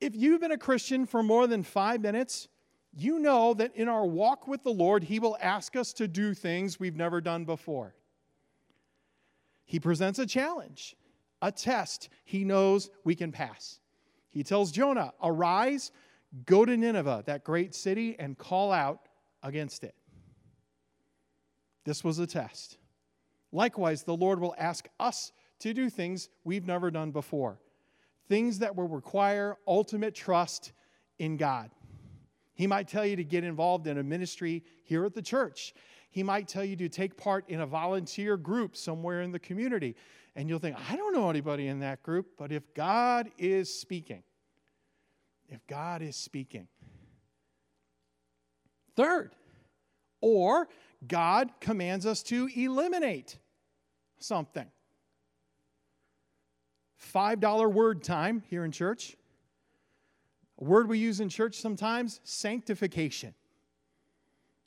If 0.00 0.14
you've 0.14 0.40
been 0.40 0.52
a 0.52 0.58
Christian 0.58 1.06
for 1.06 1.22
more 1.22 1.46
than 1.46 1.62
five 1.62 2.00
minutes, 2.00 2.48
you 2.92 3.18
know 3.18 3.54
that 3.54 3.74
in 3.76 3.88
our 3.88 4.06
walk 4.06 4.46
with 4.46 4.62
the 4.62 4.72
Lord, 4.72 5.04
He 5.04 5.18
will 5.18 5.36
ask 5.40 5.76
us 5.76 5.92
to 5.94 6.08
do 6.08 6.34
things 6.34 6.80
we've 6.80 6.96
never 6.96 7.20
done 7.20 7.44
before. 7.44 7.94
He 9.64 9.80
presents 9.80 10.18
a 10.18 10.26
challenge, 10.26 10.96
a 11.42 11.50
test 11.50 12.08
He 12.24 12.44
knows 12.44 12.90
we 13.04 13.14
can 13.14 13.32
pass. 13.32 13.80
He 14.30 14.42
tells 14.42 14.70
Jonah, 14.70 15.12
Arise, 15.22 15.92
go 16.44 16.64
to 16.64 16.76
Nineveh, 16.76 17.24
that 17.26 17.44
great 17.44 17.74
city, 17.74 18.16
and 18.18 18.36
call 18.36 18.72
out 18.72 19.08
against 19.42 19.84
it. 19.84 19.94
This 21.84 22.02
was 22.02 22.18
a 22.18 22.26
test. 22.26 22.78
Likewise, 23.52 24.02
the 24.02 24.16
Lord 24.16 24.40
will 24.40 24.54
ask 24.58 24.88
us 25.00 25.32
to 25.60 25.72
do 25.72 25.88
things 25.88 26.28
we've 26.44 26.66
never 26.66 26.90
done 26.90 27.12
before, 27.12 27.58
things 28.28 28.58
that 28.60 28.74
will 28.74 28.88
require 28.88 29.56
ultimate 29.66 30.14
trust 30.14 30.72
in 31.18 31.36
God. 31.36 31.70
He 32.54 32.66
might 32.66 32.88
tell 32.88 33.04
you 33.04 33.16
to 33.16 33.24
get 33.24 33.44
involved 33.44 33.86
in 33.86 33.98
a 33.98 34.02
ministry 34.02 34.64
here 34.84 35.04
at 35.04 35.14
the 35.14 35.22
church. 35.22 35.74
He 36.10 36.22
might 36.22 36.48
tell 36.48 36.64
you 36.64 36.76
to 36.76 36.88
take 36.88 37.16
part 37.16 37.48
in 37.48 37.60
a 37.60 37.66
volunteer 37.66 38.36
group 38.36 38.76
somewhere 38.76 39.20
in 39.20 39.32
the 39.32 39.38
community. 39.38 39.94
And 40.34 40.48
you'll 40.48 40.58
think, 40.58 40.76
I 40.90 40.96
don't 40.96 41.14
know 41.14 41.28
anybody 41.28 41.68
in 41.68 41.80
that 41.80 42.02
group. 42.02 42.28
But 42.38 42.52
if 42.52 42.72
God 42.74 43.30
is 43.36 43.72
speaking, 43.72 44.22
if 45.48 45.66
God 45.66 46.02
is 46.02 46.16
speaking. 46.16 46.68
Third, 48.96 49.34
or 50.22 50.68
God 51.06 51.50
commands 51.60 52.06
us 52.06 52.22
to 52.24 52.48
eliminate 52.56 53.38
something. 54.18 54.66
$5 57.14 57.72
word 57.72 58.02
time 58.02 58.42
here 58.48 58.64
in 58.64 58.72
church. 58.72 59.16
A 60.60 60.64
word 60.64 60.88
we 60.88 60.98
use 60.98 61.20
in 61.20 61.28
church 61.28 61.56
sometimes 61.56 62.20
sanctification. 62.24 63.34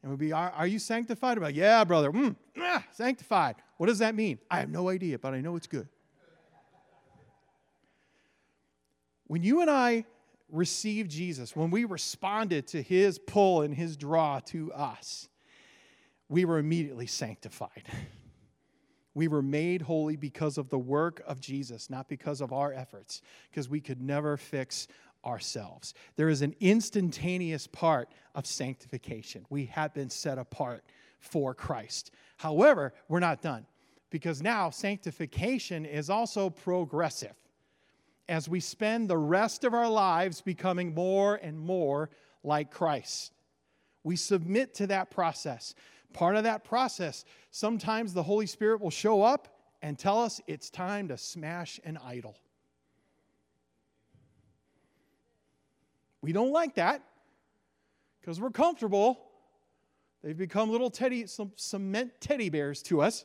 And 0.01 0.11
we'd 0.11 0.19
be, 0.19 0.31
are, 0.31 0.51
are 0.51 0.67
you 0.67 0.79
sanctified? 0.79 1.37
About, 1.37 1.53
yeah, 1.53 1.83
brother, 1.83 2.11
mm, 2.11 2.35
ah, 2.57 2.83
sanctified. 2.91 3.55
What 3.77 3.87
does 3.87 3.99
that 3.99 4.15
mean? 4.15 4.39
I 4.49 4.59
have 4.59 4.69
no 4.69 4.89
idea, 4.89 5.19
but 5.19 5.33
I 5.33 5.41
know 5.41 5.55
it's 5.55 5.67
good. 5.67 5.87
When 9.27 9.43
you 9.43 9.61
and 9.61 9.69
I 9.69 10.05
received 10.51 11.11
Jesus, 11.11 11.55
when 11.55 11.69
we 11.69 11.85
responded 11.85 12.67
to 12.67 12.81
his 12.81 13.19
pull 13.19 13.61
and 13.61 13.73
his 13.73 13.97
draw 13.97 14.39
to 14.47 14.73
us, 14.73 15.27
we 16.29 16.45
were 16.45 16.57
immediately 16.59 17.07
sanctified. 17.07 17.83
We 19.19 19.27
were 19.27 19.41
made 19.41 19.81
holy 19.81 20.15
because 20.15 20.57
of 20.57 20.69
the 20.69 20.79
work 20.79 21.21
of 21.27 21.41
Jesus, 21.41 21.89
not 21.89 22.07
because 22.07 22.39
of 22.39 22.53
our 22.53 22.71
efforts, 22.71 23.21
because 23.51 23.67
we 23.67 23.81
could 23.81 24.01
never 24.01 24.37
fix 24.37 24.87
ourselves. 25.25 25.93
There 26.15 26.29
is 26.29 26.41
an 26.41 26.55
instantaneous 26.61 27.67
part 27.67 28.07
of 28.33 28.45
sanctification. 28.45 29.45
We 29.49 29.65
have 29.65 29.93
been 29.93 30.09
set 30.09 30.37
apart 30.37 30.85
for 31.19 31.53
Christ. 31.53 32.11
However, 32.37 32.93
we're 33.09 33.19
not 33.19 33.41
done 33.41 33.65
because 34.09 34.41
now 34.41 34.69
sanctification 34.69 35.85
is 35.85 36.09
also 36.09 36.49
progressive 36.49 37.35
as 38.29 38.47
we 38.47 38.61
spend 38.61 39.09
the 39.09 39.17
rest 39.17 39.65
of 39.65 39.73
our 39.73 39.89
lives 39.89 40.39
becoming 40.39 40.93
more 40.93 41.35
and 41.35 41.59
more 41.59 42.09
like 42.41 42.71
Christ. 42.71 43.33
We 44.05 44.15
submit 44.15 44.75
to 44.75 44.87
that 44.87 45.11
process. 45.11 45.75
Part 46.13 46.35
of 46.35 46.43
that 46.43 46.63
process, 46.63 47.23
sometimes 47.51 48.13
the 48.13 48.23
Holy 48.23 48.45
Spirit 48.45 48.81
will 48.81 48.89
show 48.89 49.21
up 49.21 49.59
and 49.81 49.97
tell 49.97 50.21
us 50.21 50.41
it's 50.47 50.69
time 50.69 51.07
to 51.09 51.17
smash 51.17 51.79
an 51.83 51.97
idol. 52.03 52.35
We 56.21 56.33
don't 56.33 56.51
like 56.51 56.75
that 56.75 57.03
because 58.19 58.41
we're 58.41 58.49
comfortable. 58.49 59.19
They've 60.21 60.37
become 60.37 60.69
little 60.69 60.89
teddy, 60.89 61.25
cement 61.55 62.11
teddy 62.19 62.49
bears 62.49 62.81
to 62.83 63.01
us. 63.01 63.23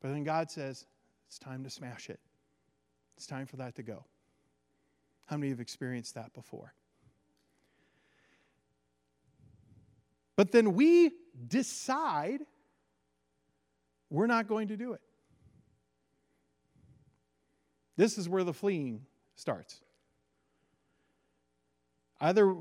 But 0.00 0.12
then 0.12 0.24
God 0.24 0.50
says, 0.50 0.86
it's 1.26 1.38
time 1.38 1.64
to 1.64 1.70
smash 1.70 2.08
it. 2.08 2.20
It's 3.16 3.26
time 3.26 3.46
for 3.46 3.56
that 3.56 3.74
to 3.76 3.82
go. 3.82 4.04
How 5.26 5.36
many 5.36 5.50
have 5.50 5.60
experienced 5.60 6.14
that 6.14 6.32
before? 6.32 6.72
But 10.36 10.52
then 10.52 10.74
we 10.74 11.12
decide 11.48 12.40
we're 14.10 14.26
not 14.26 14.46
going 14.46 14.68
to 14.68 14.76
do 14.76 14.92
it. 14.92 15.00
This 17.96 18.18
is 18.18 18.28
where 18.28 18.44
the 18.44 18.52
fleeing 18.52 19.06
starts. 19.36 19.80
Either 22.20 22.56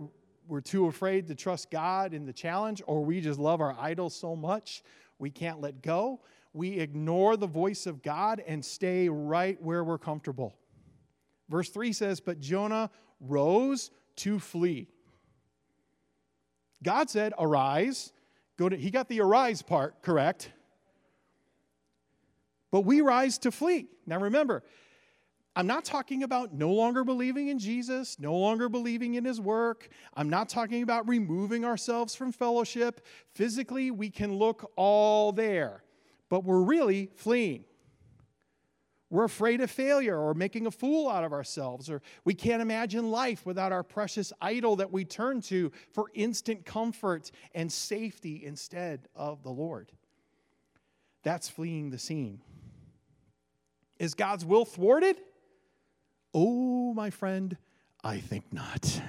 we're 0.47 0.61
too 0.61 0.87
afraid 0.87 1.27
to 1.27 1.35
trust 1.35 1.71
God 1.71 2.13
in 2.13 2.25
the 2.25 2.33
challenge, 2.33 2.81
or 2.85 3.03
we 3.03 3.21
just 3.21 3.39
love 3.39 3.61
our 3.61 3.75
idols 3.79 4.15
so 4.15 4.35
much 4.35 4.83
we 5.19 5.29
can't 5.29 5.61
let 5.61 5.81
go. 5.81 6.19
We 6.53 6.79
ignore 6.79 7.37
the 7.37 7.47
voice 7.47 7.87
of 7.87 8.03
God 8.03 8.43
and 8.45 8.63
stay 8.63 9.09
right 9.09 9.59
where 9.61 9.83
we're 9.83 9.97
comfortable. 9.97 10.55
Verse 11.49 11.69
3 11.69 11.93
says, 11.93 12.19
But 12.19 12.39
Jonah 12.39 12.89
rose 13.19 13.89
to 14.17 14.37
flee. 14.37 14.89
God 16.83 17.09
said, 17.09 17.33
Arise. 17.39 18.11
Go 18.57 18.69
to, 18.69 18.75
he 18.75 18.91
got 18.91 19.07
the 19.07 19.21
arise 19.21 19.61
part 19.61 20.03
correct. 20.03 20.51
But 22.71 22.81
we 22.81 23.01
rise 23.01 23.37
to 23.39 23.51
flee. 23.51 23.87
Now 24.05 24.19
remember, 24.19 24.63
I'm 25.55 25.67
not 25.67 25.85
talking 25.85 26.23
about 26.23 26.53
no 26.53 26.71
longer 26.71 27.03
believing 27.03 27.49
in 27.49 27.59
Jesus, 27.59 28.19
no 28.19 28.35
longer 28.35 28.69
believing 28.69 29.13
in 29.13 29.23
his 29.23 29.39
work. 29.39 29.89
I'm 30.15 30.29
not 30.29 30.49
talking 30.49 30.81
about 30.81 31.07
removing 31.07 31.63
ourselves 31.63 32.15
from 32.15 32.31
fellowship. 32.31 33.05
Physically, 33.33 33.91
we 33.91 34.09
can 34.09 34.33
look 34.33 34.71
all 34.75 35.31
there, 35.31 35.83
but 36.29 36.43
we're 36.43 36.63
really 36.63 37.11
fleeing. 37.15 37.65
We're 39.13 39.25
afraid 39.25 39.61
of 39.61 39.69
failure 39.69 40.17
or 40.17 40.33
making 40.33 40.65
a 40.65 40.71
fool 40.71 41.07
out 41.07 41.23
of 41.23 41.33
ourselves, 41.33 41.87
or 41.87 42.01
we 42.25 42.33
can't 42.33 42.63
imagine 42.63 43.11
life 43.11 43.45
without 43.45 43.71
our 43.71 43.83
precious 43.83 44.33
idol 44.41 44.77
that 44.77 44.91
we 44.91 45.05
turn 45.05 45.39
to 45.41 45.71
for 45.91 46.07
instant 46.15 46.65
comfort 46.65 47.29
and 47.53 47.71
safety 47.71 48.41
instead 48.43 49.07
of 49.15 49.43
the 49.43 49.51
Lord. 49.51 49.91
That's 51.21 51.47
fleeing 51.47 51.91
the 51.91 51.99
scene. 51.99 52.41
Is 53.99 54.15
God's 54.15 54.45
will 54.45 54.65
thwarted? 54.65 55.17
Oh, 56.33 56.95
my 56.95 57.11
friend, 57.11 57.55
I 58.03 58.17
think 58.17 58.51
not. 58.51 58.99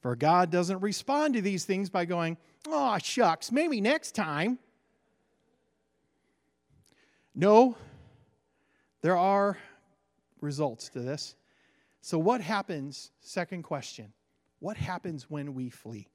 For 0.00 0.16
God 0.16 0.50
doesn't 0.50 0.80
respond 0.80 1.34
to 1.34 1.42
these 1.42 1.66
things 1.66 1.90
by 1.90 2.06
going, 2.06 2.38
oh, 2.66 2.96
shucks, 2.96 3.52
maybe 3.52 3.82
next 3.82 4.14
time. 4.14 4.58
No, 7.34 7.76
there 9.02 9.16
are 9.16 9.58
results 10.40 10.88
to 10.90 11.00
this. 11.00 11.34
So, 12.00 12.18
what 12.18 12.40
happens? 12.40 13.10
Second 13.20 13.62
question 13.62 14.12
What 14.58 14.76
happens 14.76 15.28
when 15.28 15.54
we 15.54 15.70
flee? 15.70 16.08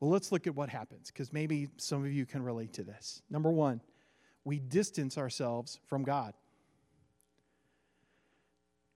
Well, 0.00 0.10
let's 0.10 0.32
look 0.32 0.46
at 0.46 0.54
what 0.54 0.70
happens 0.70 1.10
because 1.10 1.32
maybe 1.32 1.68
some 1.76 2.04
of 2.04 2.12
you 2.12 2.24
can 2.24 2.42
relate 2.42 2.72
to 2.74 2.82
this. 2.82 3.22
Number 3.28 3.50
one, 3.50 3.82
we 4.44 4.58
distance 4.58 5.18
ourselves 5.18 5.78
from 5.86 6.04
God. 6.04 6.32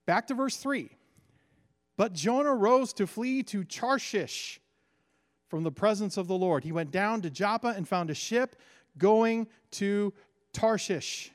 Back 0.07 0.27
to 0.27 0.33
verse 0.33 0.57
3. 0.57 0.89
But 1.97 2.13
Jonah 2.13 2.53
rose 2.53 2.91
to 2.93 3.07
flee 3.07 3.43
to 3.43 3.63
Tarshish 3.63 4.59
from 5.47 5.63
the 5.63 5.71
presence 5.71 6.17
of 6.17 6.27
the 6.27 6.35
Lord. 6.35 6.63
He 6.63 6.71
went 6.71 6.91
down 6.91 7.21
to 7.21 7.29
Joppa 7.29 7.73
and 7.75 7.87
found 7.87 8.09
a 8.09 8.15
ship 8.15 8.55
going 8.97 9.47
to 9.71 10.13
Tarshish. 10.55 11.31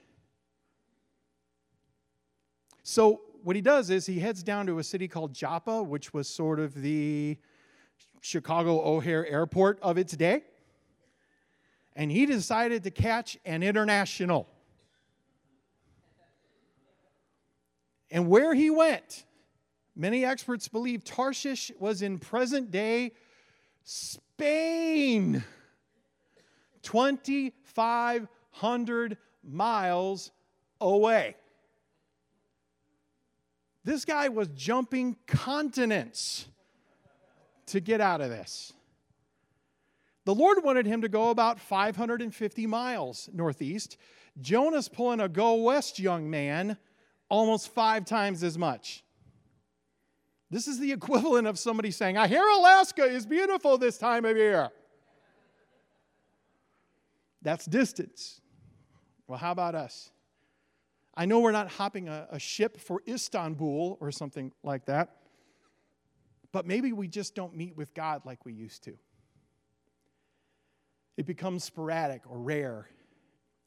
So, 2.82 3.20
what 3.42 3.54
he 3.54 3.62
does 3.62 3.90
is 3.90 4.06
he 4.06 4.18
heads 4.18 4.42
down 4.42 4.66
to 4.66 4.78
a 4.78 4.84
city 4.84 5.08
called 5.08 5.34
Joppa, 5.34 5.82
which 5.82 6.12
was 6.12 6.28
sort 6.28 6.58
of 6.58 6.74
the 6.74 7.36
Chicago 8.20 8.80
O'Hare 8.82 9.26
Airport 9.26 9.78
of 9.82 9.98
its 9.98 10.16
day. 10.16 10.42
And 11.94 12.10
he 12.10 12.24
decided 12.26 12.82
to 12.84 12.90
catch 12.90 13.38
an 13.44 13.62
international. 13.62 14.48
And 18.10 18.28
where 18.28 18.54
he 18.54 18.70
went, 18.70 19.24
many 19.94 20.24
experts 20.24 20.66
believe 20.66 21.04
Tarshish 21.04 21.70
was 21.78 22.00
in 22.02 22.18
present 22.18 22.70
day 22.70 23.12
Spain, 23.84 25.44
2,500 28.54 29.16
miles 29.42 30.30
away. 30.80 31.36
This 33.84 34.04
guy 34.04 34.28
was 34.28 34.48
jumping 34.48 35.16
continents 35.26 36.46
to 37.66 37.80
get 37.80 38.00
out 38.00 38.20
of 38.20 38.30
this. 38.30 38.72
The 40.26 40.34
Lord 40.34 40.62
wanted 40.62 40.86
him 40.86 41.00
to 41.02 41.08
go 41.08 41.30
about 41.30 41.58
550 41.58 42.66
miles 42.66 43.30
northeast. 43.32 43.96
Jonah's 44.40 44.88
pulling 44.88 45.20
a 45.20 45.28
go 45.28 45.54
west 45.54 45.98
young 45.98 46.28
man 46.28 46.76
almost 47.28 47.68
five 47.68 48.04
times 48.04 48.42
as 48.42 48.58
much. 48.58 49.02
This 50.50 50.68
is 50.68 50.78
the 50.78 50.92
equivalent 51.00 51.46
of 51.46 51.58
somebody 51.58 51.90
saying, 51.90 52.18
I 52.18 52.28
hear 52.28 52.46
Alaska 52.46 53.04
is 53.04 53.24
beautiful 53.24 53.78
this 53.78 53.96
time 53.96 54.24
of 54.24 54.36
year. 54.36 54.70
That's 57.42 57.64
distance. 57.64 58.40
Well, 59.26 59.38
how 59.38 59.52
about 59.52 59.74
us? 59.74 60.10
I 61.14 61.24
know 61.26 61.40
we're 61.40 61.52
not 61.52 61.68
hopping 61.68 62.08
a, 62.08 62.26
a, 62.30 62.38
ship 62.38 62.78
for 62.80 63.02
Istanbul 63.06 63.98
or 64.00 64.12
something 64.12 64.52
like 64.62 64.86
that, 64.86 65.16
but 66.52 66.66
maybe 66.66 66.92
we 66.92 67.08
just 67.08 67.34
don't 67.34 67.54
meet 67.56 67.76
with 67.76 67.94
God 67.94 68.22
like 68.24 68.44
we 68.44 68.52
used 68.52 68.84
to. 68.84 68.96
It 71.16 71.26
becomes 71.26 71.64
sporadic 71.64 72.22
or 72.26 72.38
rare. 72.38 72.88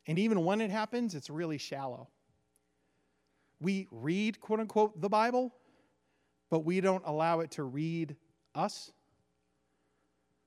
And 0.08 0.18
even 0.18 0.44
when 0.46 0.62
it 0.62 0.72
happens, 0.72 1.16
it's 1.16 1.30
really 1.30 1.58
shallow 1.58 2.08
we 3.64 3.88
read, 3.92 4.40
quote 4.42 4.60
unquote, 4.60 5.00
the 5.02 5.10
Bible, 5.10 5.54
but 6.52 6.60
we 6.60 6.82
don't 6.82 7.04
allow 7.06 7.40
it 7.40 7.52
to 7.52 7.64
read 7.64 8.16
us. 8.54 8.92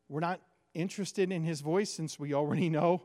We're 0.08 0.20
not 0.20 0.40
interested 0.74 1.32
in 1.32 1.42
his 1.42 1.62
voice 1.62 1.90
since 1.90 2.20
we 2.20 2.34
already 2.34 2.68
know 2.70 3.02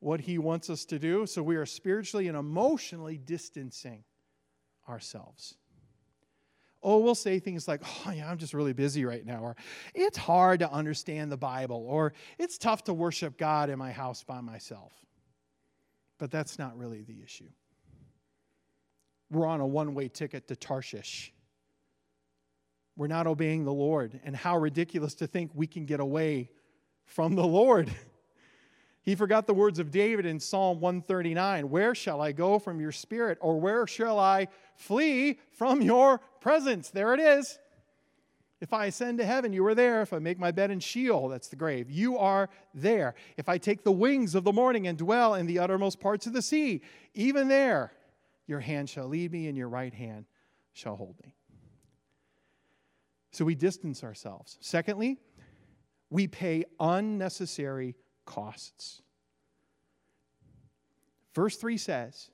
what 0.00 0.20
he 0.20 0.38
wants 0.38 0.68
us 0.68 0.84
to 0.86 0.98
do. 0.98 1.26
So 1.26 1.42
we 1.42 1.56
are 1.56 1.66
spiritually 1.66 2.28
and 2.28 2.36
emotionally 2.36 3.16
distancing 3.16 4.04
ourselves. 4.88 5.54
Oh, 6.82 6.98
we'll 6.98 7.14
say 7.14 7.38
things 7.38 7.68
like, 7.68 7.82
oh, 8.06 8.10
yeah, 8.10 8.30
I'm 8.30 8.38
just 8.38 8.54
really 8.54 8.72
busy 8.72 9.04
right 9.04 9.24
now, 9.24 9.40
or 9.40 9.56
it's 9.94 10.16
hard 10.16 10.60
to 10.60 10.72
understand 10.72 11.30
the 11.30 11.36
Bible, 11.36 11.84
or 11.86 12.14
it's 12.38 12.56
tough 12.56 12.84
to 12.84 12.94
worship 12.94 13.36
God 13.36 13.68
in 13.68 13.78
my 13.78 13.92
house 13.92 14.24
by 14.24 14.40
myself. 14.40 14.92
But 16.18 16.30
that's 16.30 16.58
not 16.58 16.76
really 16.78 17.02
the 17.02 17.22
issue 17.22 17.50
we're 19.30 19.46
on 19.46 19.60
a 19.60 19.66
one 19.66 19.94
way 19.94 20.08
ticket 20.08 20.48
to 20.48 20.56
Tarshish. 20.56 21.32
We're 22.96 23.06
not 23.06 23.26
obeying 23.26 23.64
the 23.64 23.72
Lord. 23.72 24.20
And 24.24 24.34
how 24.36 24.58
ridiculous 24.58 25.14
to 25.16 25.26
think 25.26 25.52
we 25.54 25.66
can 25.66 25.86
get 25.86 26.00
away 26.00 26.50
from 27.04 27.34
the 27.34 27.46
Lord. 27.46 27.90
He 29.02 29.14
forgot 29.14 29.46
the 29.46 29.54
words 29.54 29.78
of 29.78 29.90
David 29.90 30.26
in 30.26 30.40
Psalm 30.40 30.80
139 30.80 31.70
Where 31.70 31.94
shall 31.94 32.20
I 32.20 32.32
go 32.32 32.58
from 32.58 32.80
your 32.80 32.92
spirit? 32.92 33.38
Or 33.40 33.58
where 33.60 33.86
shall 33.86 34.18
I 34.18 34.48
flee 34.76 35.38
from 35.52 35.80
your 35.82 36.18
presence? 36.40 36.90
There 36.90 37.14
it 37.14 37.20
is. 37.20 37.58
If 38.60 38.74
I 38.74 38.86
ascend 38.86 39.18
to 39.18 39.24
heaven, 39.24 39.54
you 39.54 39.66
are 39.66 39.74
there. 39.74 40.02
If 40.02 40.12
I 40.12 40.18
make 40.18 40.38
my 40.38 40.50
bed 40.50 40.70
in 40.70 40.80
Sheol, 40.80 41.28
that's 41.28 41.48
the 41.48 41.56
grave, 41.56 41.90
you 41.90 42.18
are 42.18 42.50
there. 42.74 43.14
If 43.38 43.48
I 43.48 43.56
take 43.56 43.84
the 43.84 43.92
wings 43.92 44.34
of 44.34 44.44
the 44.44 44.52
morning 44.52 44.86
and 44.86 44.98
dwell 44.98 45.34
in 45.34 45.46
the 45.46 45.58
uttermost 45.58 45.98
parts 45.98 46.26
of 46.26 46.34
the 46.34 46.42
sea, 46.42 46.82
even 47.14 47.48
there 47.48 47.92
your 48.46 48.60
hand 48.60 48.90
shall 48.90 49.06
lead 49.06 49.32
me, 49.32 49.46
and 49.46 49.56
your 49.56 49.68
right 49.68 49.94
hand 49.94 50.26
shall 50.72 50.96
hold 50.96 51.14
me. 51.24 51.36
So 53.30 53.44
we 53.44 53.54
distance 53.54 54.02
ourselves. 54.02 54.58
Secondly, 54.60 55.18
we 56.10 56.26
pay 56.26 56.64
unnecessary 56.80 57.94
costs. 58.24 59.02
Verse 61.34 61.56
3 61.56 61.76
says, 61.76 62.30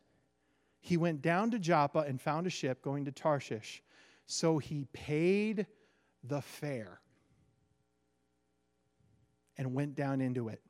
He 0.81 0.97
went 0.97 1.23
down 1.23 1.51
to 1.51 1.59
Joppa 1.59 2.01
and 2.01 2.21
found 2.21 2.47
a 2.47 2.51
ship 2.51 2.83
going 2.83 3.05
to 3.05 3.13
Tarshish. 3.13 3.83
So 4.27 4.59
he 4.59 4.87
paid 4.93 5.67
the 6.25 6.41
fare 6.43 7.01
and 9.57 9.75
went 9.75 9.95
down 9.95 10.21
into 10.21 10.49
it 10.49 10.61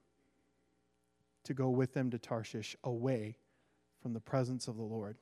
to 1.44 1.54
go 1.54 1.70
with 1.70 1.94
them 1.94 2.10
to 2.10 2.18
Tarshish 2.18 2.76
away 2.84 3.36
from 4.02 4.12
the 4.12 4.20
presence 4.20 4.68
of 4.68 4.76
the 4.76 4.82
Lord. 4.82 5.16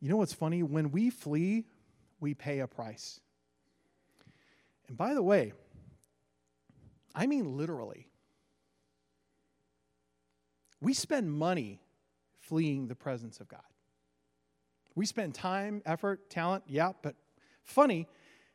You 0.00 0.08
know 0.08 0.16
what's 0.16 0.32
funny? 0.32 0.62
When 0.62 0.90
we 0.90 1.10
flee, 1.10 1.64
we 2.20 2.34
pay 2.34 2.60
a 2.60 2.66
price. 2.66 3.20
And 4.86 4.96
by 4.96 5.14
the 5.14 5.22
way, 5.22 5.52
I 7.14 7.26
mean 7.26 7.56
literally. 7.56 8.08
We 10.80 10.94
spend 10.94 11.32
money 11.32 11.80
fleeing 12.38 12.86
the 12.86 12.94
presence 12.94 13.40
of 13.40 13.48
God. 13.48 13.60
We 14.94 15.06
spend 15.06 15.34
time, 15.34 15.82
effort, 15.86 16.30
talent, 16.30 16.64
yeah, 16.66 16.92
but 17.02 17.14
funny 17.62 18.08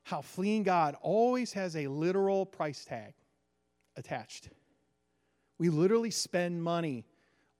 how 0.03 0.21
fleeing 0.21 0.63
God 0.63 0.95
always 1.01 1.53
has 1.53 1.75
a 1.75 1.88
literal 1.88 2.45
price 2.45 2.83
tag 2.83 3.13
attached. 3.95 4.49
We 5.57 5.69
literally 5.69 6.12
spend 6.12 6.62
money 6.62 7.05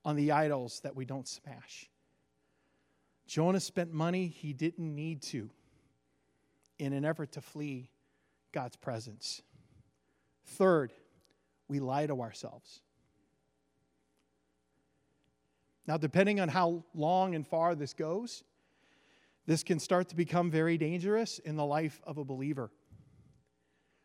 on 0.04 0.16
the 0.16 0.32
idols 0.32 0.80
that 0.80 0.94
we 0.94 1.04
don't 1.04 1.26
smash. 1.26 1.88
Jonah 3.26 3.60
spent 3.60 3.92
money 3.92 4.26
he 4.26 4.52
didn't 4.52 4.94
need 4.94 5.22
to 5.22 5.48
in 6.78 6.92
an 6.92 7.04
effort 7.04 7.32
to 7.32 7.40
flee 7.40 7.88
God's 8.52 8.76
presence. 8.76 9.40
Third, 10.44 10.92
we 11.68 11.80
lie 11.80 12.06
to 12.06 12.20
ourselves. 12.20 12.82
Now, 15.86 15.96
depending 15.96 16.40
on 16.40 16.48
how 16.48 16.84
long 16.94 17.34
and 17.34 17.46
far 17.46 17.74
this 17.74 17.92
goes, 17.92 18.44
this 19.46 19.62
can 19.62 19.78
start 19.78 20.08
to 20.08 20.16
become 20.16 20.50
very 20.50 20.78
dangerous 20.78 21.38
in 21.38 21.56
the 21.56 21.64
life 21.64 22.00
of 22.04 22.16
a 22.16 22.24
believer. 22.24 22.70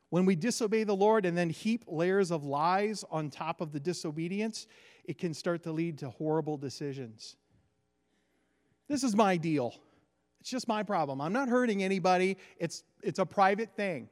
When 0.10 0.26
we 0.26 0.36
disobey 0.36 0.84
the 0.84 0.96
Lord 0.96 1.26
and 1.26 1.38
then 1.38 1.50
heap 1.50 1.86
layers 1.88 2.32
of 2.32 2.44
lies 2.44 3.06
on 3.12 3.30
top 3.30 3.62
of 3.62 3.72
the 3.72 3.80
disobedience, 3.80 4.68
it 5.06 5.18
can 5.18 5.34
start 5.34 5.64
to 5.64 5.72
lead 5.72 6.00
to 6.00 6.10
horrible 6.10 6.58
decisions. 6.58 7.38
This 8.88 9.04
is 9.04 9.16
my 9.16 9.38
deal. 9.38 9.76
It's 10.42 10.50
just 10.50 10.68
my 10.68 10.84
problem. 10.84 11.22
I'm 11.22 11.34
not 11.34 11.48
hurting 11.48 11.84
anybody. 11.84 12.38
It's, 12.58 12.84
it's 13.04 13.20
a 13.20 13.26
private 13.26 13.76
thing. 13.76 14.10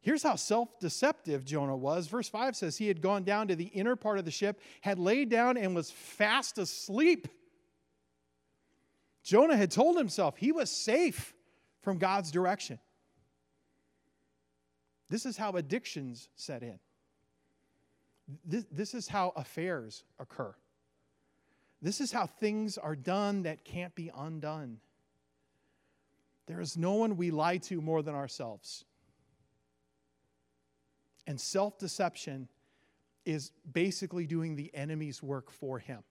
Here's 0.00 0.22
how 0.22 0.36
self 0.36 0.78
deceptive 0.78 1.44
Jonah 1.44 1.76
was. 1.76 2.06
Verse 2.06 2.28
5 2.28 2.56
says 2.56 2.76
he 2.76 2.88
had 2.88 3.00
gone 3.00 3.24
down 3.24 3.48
to 3.48 3.56
the 3.56 3.66
inner 3.66 3.96
part 3.96 4.18
of 4.18 4.24
the 4.24 4.30
ship, 4.30 4.60
had 4.80 4.98
laid 4.98 5.28
down, 5.28 5.56
and 5.56 5.74
was 5.74 5.90
fast 5.90 6.58
asleep. 6.58 7.28
Jonah 9.22 9.56
had 9.56 9.70
told 9.70 9.98
himself 9.98 10.36
he 10.36 10.52
was 10.52 10.70
safe 10.70 11.34
from 11.82 11.98
God's 11.98 12.30
direction. 12.30 12.78
This 15.10 15.26
is 15.26 15.36
how 15.36 15.52
addictions 15.52 16.28
set 16.36 16.62
in. 16.62 16.78
This, 18.44 18.66
this 18.70 18.94
is 18.94 19.08
how 19.08 19.32
affairs 19.36 20.04
occur. 20.18 20.54
This 21.80 22.00
is 22.00 22.12
how 22.12 22.26
things 22.26 22.76
are 22.76 22.96
done 22.96 23.42
that 23.44 23.64
can't 23.64 23.94
be 23.94 24.10
undone. 24.16 24.78
There 26.46 26.60
is 26.60 26.76
no 26.76 26.94
one 26.94 27.16
we 27.16 27.30
lie 27.30 27.58
to 27.58 27.80
more 27.80 28.02
than 28.02 28.14
ourselves. 28.14 28.84
And 31.28 31.38
self 31.38 31.78
deception 31.78 32.48
is 33.26 33.52
basically 33.70 34.26
doing 34.26 34.56
the 34.56 34.74
enemy's 34.74 35.22
work 35.22 35.52
for 35.52 35.78
him. 35.78 36.02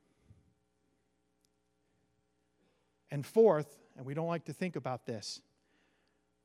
And 3.10 3.26
fourth, 3.26 3.80
and 3.98 4.06
we 4.06 4.14
don't 4.14 4.28
like 4.28 4.46
to 4.46 4.54
think 4.54 4.76
about 4.76 5.08
this, 5.08 5.42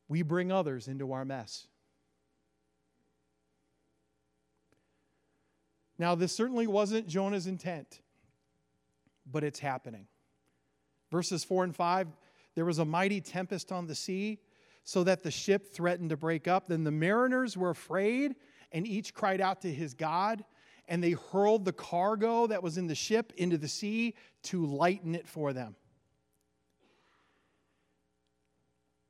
we 0.08 0.22
bring 0.22 0.50
others 0.50 0.88
into 0.88 1.12
our 1.12 1.24
mess. 1.26 1.66
Now, 5.98 6.14
this 6.14 6.34
certainly 6.34 6.66
wasn't 6.66 7.06
Jonah's 7.06 7.46
intent, 7.46 8.00
but 9.30 9.44
it's 9.44 9.58
happening. 9.58 10.06
Verses 11.10 11.44
4 11.44 11.64
and 11.64 11.76
5 11.76 12.08
there 12.54 12.64
was 12.64 12.78
a 12.78 12.84
mighty 12.84 13.20
tempest 13.20 13.72
on 13.72 13.86
the 13.86 13.94
sea, 13.94 14.38
so 14.84 15.04
that 15.04 15.22
the 15.22 15.30
ship 15.30 15.72
threatened 15.72 16.10
to 16.10 16.16
break 16.16 16.48
up. 16.48 16.68
Then 16.68 16.84
the 16.84 16.90
mariners 16.90 17.56
were 17.56 17.70
afraid, 17.70 18.34
and 18.72 18.86
each 18.86 19.14
cried 19.14 19.40
out 19.40 19.60
to 19.62 19.72
his 19.72 19.94
God, 19.94 20.44
and 20.88 21.02
they 21.02 21.12
hurled 21.12 21.64
the 21.64 21.72
cargo 21.72 22.46
that 22.46 22.62
was 22.62 22.78
in 22.78 22.86
the 22.86 22.94
ship 22.94 23.32
into 23.36 23.58
the 23.58 23.68
sea 23.68 24.14
to 24.44 24.64
lighten 24.66 25.14
it 25.14 25.28
for 25.28 25.52
them. 25.52 25.76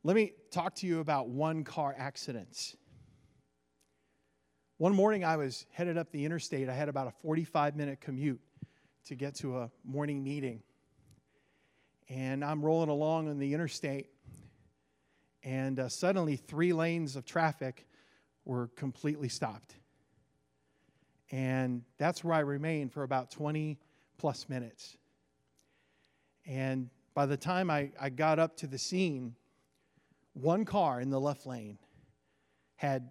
Let 0.05 0.17
me 0.17 0.33
talk 0.51 0.75
to 0.77 0.87
you 0.87 0.99
about 0.99 1.29
one 1.29 1.63
car 1.63 1.95
accidents. 1.97 2.77
One 4.79 4.97
morning 4.97 5.25
I 5.25 5.37
was 5.37 5.65
headed 5.71 5.97
up 5.97 6.11
the 6.11 6.25
interstate. 6.25 6.69
I 6.69 6.75
had 6.75 6.89
about 6.89 7.07
a 7.07 7.13
45 7.23 7.77
minute 7.77 8.01
commute 8.01 8.41
to 9.07 9.15
get 9.15 9.37
to 9.37 9.59
a 9.59 9.71
morning 9.85 10.25
meeting. 10.25 10.61
And 12.09 12.45
I'm 12.45 12.65
rolling 12.65 12.89
along 12.89 13.29
on 13.29 13.39
the 13.39 13.55
interstate, 13.55 14.11
and 15.45 15.79
uh, 15.79 15.89
suddenly 15.89 16.37
three 16.37 16.73
lanes 16.73 17.15
of 17.15 17.25
traffic 17.25 17.87
were 18.45 18.69
completely 18.77 19.29
stopped. 19.29 19.77
And 21.31 21.83
that's 21.99 22.23
where 22.23 22.35
I 22.35 22.41
remained 22.41 22.93
for 22.93 23.03
about 23.03 23.31
20 23.31 23.79
plus 24.19 24.49
minutes. 24.49 24.97
And 26.47 26.91
by 27.15 27.27
the 27.27 27.37
time 27.37 27.71
I, 27.71 27.91
I 28.01 28.11
got 28.11 28.39
up 28.39 28.57
to 28.59 28.67
the 28.67 28.79
scene, 28.79 29.35
one 30.35 30.65
car 30.65 31.01
in 31.01 31.11
the 31.11 31.21
left 31.21 31.47
lane 31.47 31.79
had 32.77 33.11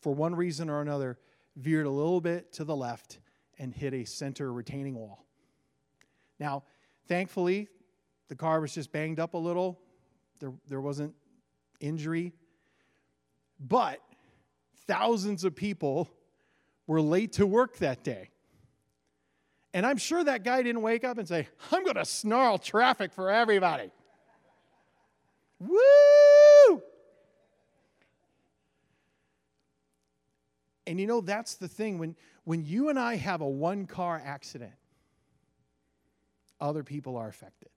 for 0.00 0.14
one 0.14 0.34
reason 0.34 0.70
or 0.70 0.80
another, 0.80 1.18
veered 1.56 1.86
a 1.86 1.90
little 1.90 2.20
bit 2.20 2.52
to 2.52 2.64
the 2.64 2.76
left 2.76 3.18
and 3.58 3.74
hit 3.74 3.92
a 3.92 4.04
center 4.04 4.52
retaining 4.52 4.94
wall. 4.94 5.24
Now, 6.38 6.62
thankfully, 7.08 7.68
the 8.28 8.36
car 8.36 8.60
was 8.60 8.72
just 8.72 8.92
banged 8.92 9.18
up 9.18 9.34
a 9.34 9.38
little. 9.38 9.80
There, 10.38 10.52
there 10.68 10.80
wasn't 10.80 11.14
injury. 11.80 12.32
But 13.58 14.00
thousands 14.88 15.44
of 15.44 15.54
people 15.54 16.08
were 16.88 17.00
late 17.00 17.34
to 17.34 17.46
work 17.46 17.76
that 17.76 18.02
day. 18.02 18.30
And 19.74 19.86
I'm 19.86 19.98
sure 19.98 20.24
that 20.24 20.42
guy 20.42 20.62
didn't 20.62 20.82
wake 20.82 21.04
up 21.04 21.18
and 21.18 21.28
say, 21.28 21.46
I'm 21.70 21.84
going 21.84 21.96
to 21.96 22.04
snarl 22.04 22.58
traffic 22.58 23.12
for 23.12 23.30
everybody. 23.30 23.92
Woo! 25.60 26.82
And 30.86 30.98
you 30.98 31.06
know, 31.06 31.20
that's 31.20 31.56
the 31.56 31.68
thing. 31.68 31.98
When, 31.98 32.16
when 32.44 32.64
you 32.64 32.88
and 32.88 32.98
I 32.98 33.16
have 33.16 33.42
a 33.42 33.48
one 33.48 33.86
car 33.86 34.20
accident, 34.24 34.72
other 36.60 36.82
people 36.82 37.16
are 37.16 37.28
affected 37.28 37.68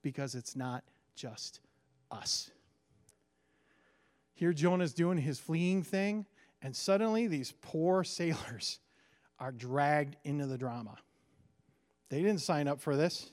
because 0.00 0.34
it's 0.34 0.56
not 0.56 0.82
just 1.14 1.60
us. 2.10 2.50
Here, 4.34 4.52
Jonah's 4.52 4.92
doing 4.92 5.18
his 5.18 5.38
fleeing 5.38 5.82
thing, 5.82 6.26
and 6.60 6.74
suddenly 6.74 7.26
these 7.26 7.52
poor 7.62 8.04
sailors 8.04 8.80
are 9.38 9.52
dragged 9.52 10.16
into 10.24 10.46
the 10.46 10.58
drama. 10.58 10.96
They 12.08 12.20
didn't 12.20 12.40
sign 12.40 12.68
up 12.68 12.80
for 12.80 12.96
this. 12.96 13.30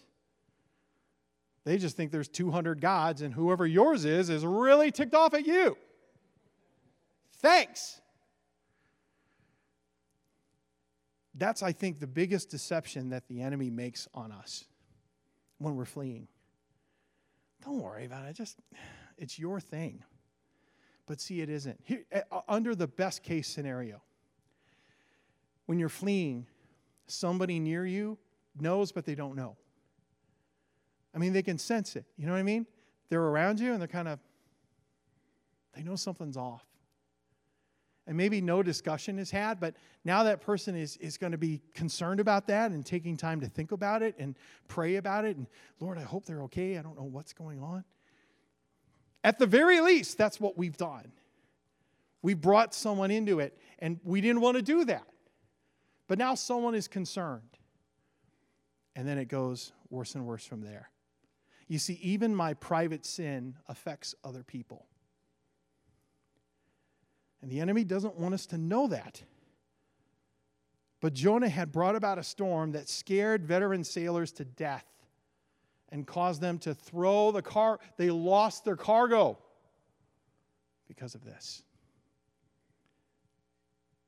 They 1.63 1.77
just 1.77 1.95
think 1.95 2.11
there's 2.11 2.27
200 2.27 2.81
gods, 2.81 3.21
and 3.21 3.33
whoever 3.33 3.67
yours 3.67 4.05
is 4.05 4.29
is 4.29 4.45
really 4.45 4.91
ticked 4.91 5.13
off 5.13 5.33
at 5.33 5.45
you. 5.45 5.77
Thanks. 7.37 8.01
That's, 11.35 11.63
I 11.63 11.71
think, 11.71 11.99
the 11.99 12.07
biggest 12.07 12.49
deception 12.49 13.09
that 13.09 13.27
the 13.27 13.41
enemy 13.41 13.69
makes 13.69 14.07
on 14.13 14.31
us 14.31 14.65
when 15.59 15.75
we're 15.75 15.85
fleeing. 15.85 16.27
Don't 17.63 17.79
worry 17.79 18.05
about 18.05 18.27
it. 18.27 18.33
Just, 18.33 18.57
it's 19.17 19.37
your 19.37 19.59
thing. 19.59 20.03
But 21.11 21.19
see, 21.19 21.41
it 21.41 21.49
isn't. 21.49 21.77
Here, 21.83 22.05
uh, 22.31 22.39
under 22.47 22.73
the 22.73 22.87
best 22.87 23.21
case 23.21 23.49
scenario, 23.49 24.01
when 25.65 25.77
you're 25.77 25.89
fleeing, 25.89 26.47
somebody 27.05 27.59
near 27.59 27.85
you 27.85 28.17
knows, 28.57 28.93
but 28.93 29.03
they 29.03 29.13
don't 29.13 29.35
know. 29.35 29.57
I 31.13 31.17
mean, 31.17 31.33
they 31.33 31.43
can 31.43 31.57
sense 31.57 31.97
it. 31.97 32.05
You 32.15 32.27
know 32.27 32.31
what 32.31 32.39
I 32.39 32.43
mean? 32.43 32.65
They're 33.09 33.21
around 33.21 33.59
you 33.59 33.73
and 33.73 33.81
they're 33.81 33.89
kind 33.89 34.07
of, 34.07 34.19
they 35.75 35.83
know 35.83 35.97
something's 35.97 36.37
off 36.37 36.63
and 38.07 38.15
maybe 38.15 38.39
no 38.39 38.63
discussion 38.63 39.19
is 39.19 39.31
had, 39.31 39.59
but 39.59 39.75
now 40.05 40.23
that 40.23 40.39
person 40.39 40.77
is, 40.77 40.95
is 40.95 41.17
going 41.17 41.33
to 41.33 41.37
be 41.37 41.61
concerned 41.73 42.21
about 42.21 42.47
that 42.47 42.71
and 42.71 42.85
taking 42.85 43.17
time 43.17 43.41
to 43.41 43.47
think 43.47 43.73
about 43.73 44.01
it 44.01 44.15
and 44.17 44.37
pray 44.69 44.95
about 44.95 45.25
it. 45.25 45.35
And 45.35 45.47
Lord, 45.81 45.97
I 45.97 46.03
hope 46.03 46.23
they're 46.23 46.43
okay. 46.43 46.77
I 46.77 46.81
don't 46.81 46.95
know 46.95 47.03
what's 47.03 47.33
going 47.33 47.61
on. 47.61 47.83
At 49.23 49.37
the 49.39 49.45
very 49.45 49.81
least, 49.81 50.17
that's 50.17 50.39
what 50.39 50.57
we've 50.57 50.77
done. 50.77 51.11
We 52.21 52.33
brought 52.33 52.73
someone 52.73 53.11
into 53.11 53.39
it, 53.39 53.57
and 53.79 53.99
we 54.03 54.21
didn't 54.21 54.41
want 54.41 54.57
to 54.57 54.63
do 54.63 54.85
that. 54.85 55.07
But 56.07 56.17
now 56.17 56.35
someone 56.35 56.75
is 56.75 56.87
concerned. 56.87 57.57
And 58.95 59.07
then 59.07 59.17
it 59.17 59.27
goes 59.27 59.71
worse 59.89 60.15
and 60.15 60.25
worse 60.25 60.45
from 60.45 60.61
there. 60.61 60.89
You 61.67 61.79
see, 61.79 61.93
even 62.01 62.35
my 62.35 62.53
private 62.53 63.05
sin 63.05 63.55
affects 63.67 64.13
other 64.23 64.43
people. 64.43 64.87
And 67.41 67.49
the 67.49 67.59
enemy 67.59 67.83
doesn't 67.83 68.17
want 68.17 68.33
us 68.33 68.45
to 68.47 68.57
know 68.57 68.87
that. 68.87 69.21
But 70.99 71.13
Jonah 71.13 71.49
had 71.49 71.71
brought 71.71 71.95
about 71.95 72.19
a 72.19 72.23
storm 72.23 72.73
that 72.73 72.89
scared 72.89 73.45
veteran 73.45 73.83
sailors 73.83 74.31
to 74.33 74.45
death 74.45 74.85
and 75.91 76.07
caused 76.07 76.41
them 76.41 76.57
to 76.59 76.73
throw 76.73 77.31
the 77.31 77.41
car. 77.41 77.79
They 77.97 78.09
lost 78.09 78.63
their 78.63 78.75
cargo 78.75 79.37
because 80.87 81.15
of 81.15 81.23
this. 81.23 81.63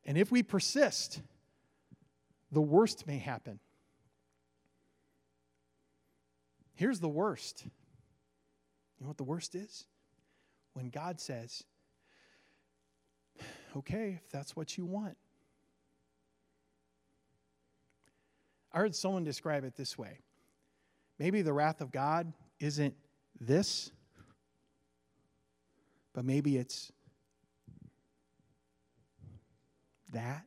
And 0.06 0.18
if 0.18 0.32
we 0.32 0.44
persist, 0.44 1.22
the 2.52 2.62
worst 2.62 3.08
may 3.08 3.18
happen. 3.18 3.60
Here's 6.76 7.00
the 7.00 7.10
worst. 7.10 7.64
You 7.66 7.72
know 9.02 9.08
what 9.08 9.18
the 9.18 9.24
worst 9.24 9.56
is? 9.56 9.86
When 10.74 10.90
God 10.90 11.20
says, 11.20 11.64
okay, 13.76 14.20
if 14.24 14.30
that's 14.32 14.56
what 14.56 14.78
you 14.78 14.86
want. 14.86 15.18
I 18.72 18.80
heard 18.80 18.96
someone 18.96 19.24
describe 19.24 19.64
it 19.66 19.76
this 19.76 19.98
way 19.98 20.20
maybe 21.20 21.42
the 21.42 21.54
wrath 21.54 21.82
of 21.82 21.92
God 21.92 22.34
isn't 22.60 22.96
this, 23.40 23.92
but 26.14 26.26
maybe 26.26 26.58
it's 26.58 26.92
that. 30.14 30.46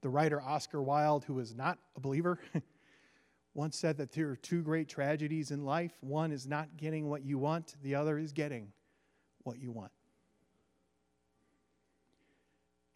The 0.00 0.08
writer 0.08 0.40
Oscar 0.40 0.80
Wilde, 0.80 1.24
who 1.24 1.34
was 1.34 1.54
not 1.54 1.78
a 1.96 2.00
believer, 2.00 2.38
once 3.54 3.76
said 3.76 3.96
that 3.96 4.12
there 4.12 4.28
are 4.28 4.36
two 4.36 4.62
great 4.62 4.88
tragedies 4.88 5.50
in 5.50 5.64
life. 5.64 5.92
One 6.00 6.30
is 6.30 6.46
not 6.46 6.76
getting 6.76 7.08
what 7.08 7.24
you 7.24 7.38
want, 7.38 7.74
the 7.82 7.96
other 7.96 8.16
is 8.16 8.32
getting 8.32 8.72
what 9.42 9.58
you 9.58 9.72
want. 9.72 9.90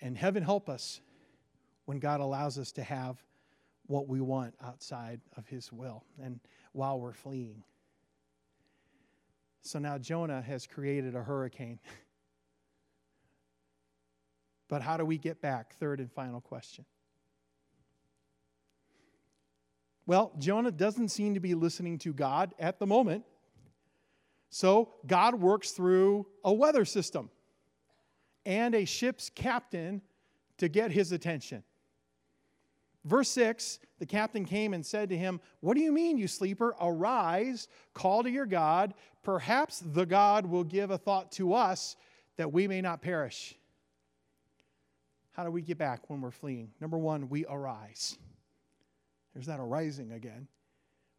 And 0.01 0.17
heaven 0.17 0.43
help 0.43 0.69
us 0.69 1.01
when 1.85 1.99
God 1.99 2.21
allows 2.21 2.59
us 2.59 2.73
to 2.73 2.83
have 2.83 3.23
what 3.93 4.09
we 4.09 4.23
want 4.23 4.55
outside 4.65 5.21
of 5.37 5.47
his 5.47 5.71
will 5.71 6.03
and 6.19 6.41
while 6.73 6.99
we're 6.99 7.13
fleeing. 7.13 7.63
So 9.61 9.79
now 9.79 9.99
Jonah 9.99 10.41
has 10.41 10.67
created 10.67 11.15
a 11.15 11.23
hurricane. 11.23 11.79
but 14.69 14.81
how 14.81 14.97
do 14.97 15.05
we 15.05 15.19
get 15.19 15.43
back? 15.43 15.77
Third 15.79 16.01
and 16.01 16.11
final 16.11 16.41
question. 16.41 16.87
Well, 20.07 20.33
Jonah 20.39 20.73
doesn't 20.73 21.11
seem 21.11 21.35
to 21.35 21.41
be 21.41 21.55
listening 21.55 21.99
to 21.99 22.15
God 22.15 22.55
at 22.59 22.79
the 22.79 22.87
moment. 22.87 23.25
So 24.49 24.95
God 25.07 25.35
works 25.35 25.73
through 25.73 26.27
a 26.43 26.53
weather 26.53 26.87
system 26.87 27.29
and 28.47 28.75
a 28.75 28.87
ship's 28.87 29.29
captain 29.29 30.01
to 30.57 30.69
get 30.69 30.93
his 30.93 31.13
attention. 31.13 31.63
Verse 33.05 33.29
6 33.31 33.79
the 34.03 34.07
captain 34.07 34.45
came 34.45 34.75
and 34.75 34.85
said 34.85 35.11
to 35.11 35.17
him, 35.17 35.41
What 35.61 35.75
do 35.75 35.81
you 35.81 35.93
mean, 35.93 36.19
you 36.19 36.27
sleeper? 36.27 36.75
Arise, 36.81 37.69
call 37.95 38.25
to 38.25 38.31
your 38.31 38.47
God. 38.47 38.95
Perhaps 39.23 39.79
the 39.79 40.05
God 40.05 40.45
will 40.45 40.65
give 40.65 40.91
a 40.91 40.99
thought 40.99 41.31
to 41.33 41.55
us 41.55 41.95
that 42.37 42.53
we 42.53 42.67
may 42.67 42.81
not 42.81 43.01
perish. 43.01 43.55
How 45.31 45.45
do 45.45 45.53
we 45.53 45.63
get 45.63 45.79
back 45.79 46.11
when 46.11 46.21
we're 46.21 46.33
fleeing? 46.33 46.73
Number 46.81 46.99
one, 46.99 47.29
we 47.29 47.47
arise. 47.47 48.19
There's 49.35 49.47
that 49.47 49.61
arising 49.61 50.11
again. 50.11 50.49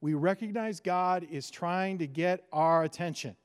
We 0.02 0.14
recognize 0.14 0.82
God 0.82 1.26
is 1.32 1.50
trying 1.50 2.00
to 2.00 2.08
get 2.08 2.44
our 2.52 2.84
attention. 2.84 3.38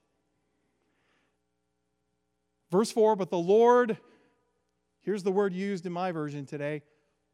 Verse 2.73 2.91
4 2.91 3.15
But 3.15 3.31
the 3.31 3.39
Lord, 3.39 3.99
here's 5.03 5.23
the 5.23 5.31
word 5.31 5.53
used 5.53 5.87
in 5.87 5.93
my 5.93 6.11
version 6.11 6.45
today, 6.45 6.83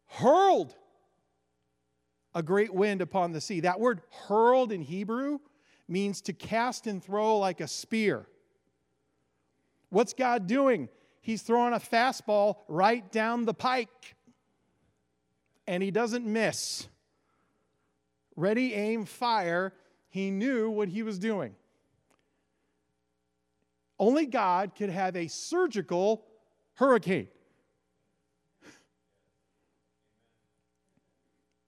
hurled 0.06 0.74
a 2.34 2.42
great 2.42 2.74
wind 2.74 3.00
upon 3.00 3.32
the 3.32 3.40
sea. 3.40 3.60
That 3.60 3.80
word 3.80 4.02
hurled 4.28 4.72
in 4.72 4.82
Hebrew 4.82 5.38
means 5.86 6.20
to 6.22 6.32
cast 6.32 6.86
and 6.86 7.02
throw 7.02 7.38
like 7.38 7.60
a 7.60 7.68
spear. 7.68 8.26
What's 9.90 10.12
God 10.12 10.46
doing? 10.46 10.88
He's 11.20 11.42
throwing 11.42 11.72
a 11.72 11.78
fastball 11.78 12.56
right 12.68 13.10
down 13.12 13.44
the 13.44 13.54
pike, 13.54 14.16
and 15.66 15.82
he 15.82 15.90
doesn't 15.90 16.26
miss. 16.26 16.88
Ready, 18.36 18.74
aim, 18.74 19.04
fire. 19.04 19.72
He 20.10 20.30
knew 20.30 20.70
what 20.70 20.88
he 20.88 21.02
was 21.02 21.18
doing. 21.18 21.54
Only 23.98 24.26
God 24.26 24.72
could 24.76 24.90
have 24.90 25.16
a 25.16 25.28
surgical 25.28 26.24
hurricane. 26.74 27.28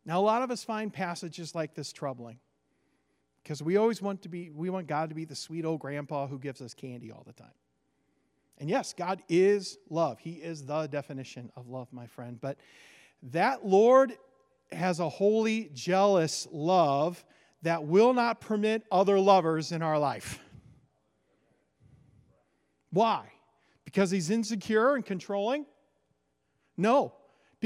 Now, 0.06 0.20
a 0.20 0.22
lot 0.22 0.42
of 0.42 0.52
us 0.52 0.62
find 0.62 0.92
passages 0.92 1.54
like 1.54 1.74
this 1.74 1.92
troubling 1.92 2.38
because 3.42 3.60
we 3.60 3.76
always 3.76 4.00
want 4.00 4.22
to 4.22 4.28
be, 4.28 4.50
we 4.50 4.70
want 4.70 4.86
God 4.86 5.08
to 5.08 5.16
be 5.16 5.24
the 5.24 5.34
sweet 5.34 5.64
old 5.64 5.80
grandpa 5.80 6.28
who 6.28 6.38
gives 6.38 6.62
us 6.62 6.74
candy 6.74 7.10
all 7.10 7.24
the 7.26 7.32
time. 7.32 7.52
And 8.58 8.70
yes, 8.70 8.94
God 8.96 9.20
is 9.28 9.78
love. 9.90 10.20
He 10.20 10.34
is 10.34 10.64
the 10.64 10.86
definition 10.86 11.50
of 11.56 11.68
love, 11.68 11.88
my 11.92 12.06
friend. 12.06 12.40
But 12.40 12.56
that 13.24 13.66
Lord 13.66 14.12
has 14.70 15.00
a 15.00 15.08
holy, 15.08 15.70
jealous 15.74 16.46
love 16.52 17.24
that 17.62 17.84
will 17.84 18.14
not 18.14 18.40
permit 18.40 18.84
other 18.92 19.18
lovers 19.18 19.72
in 19.72 19.82
our 19.82 19.98
life. 19.98 20.38
Why? 22.90 23.32
Because 23.84 24.10
he's 24.10 24.30
insecure 24.30 24.94
and 24.94 25.04
controlling? 25.04 25.66
No, 26.76 27.14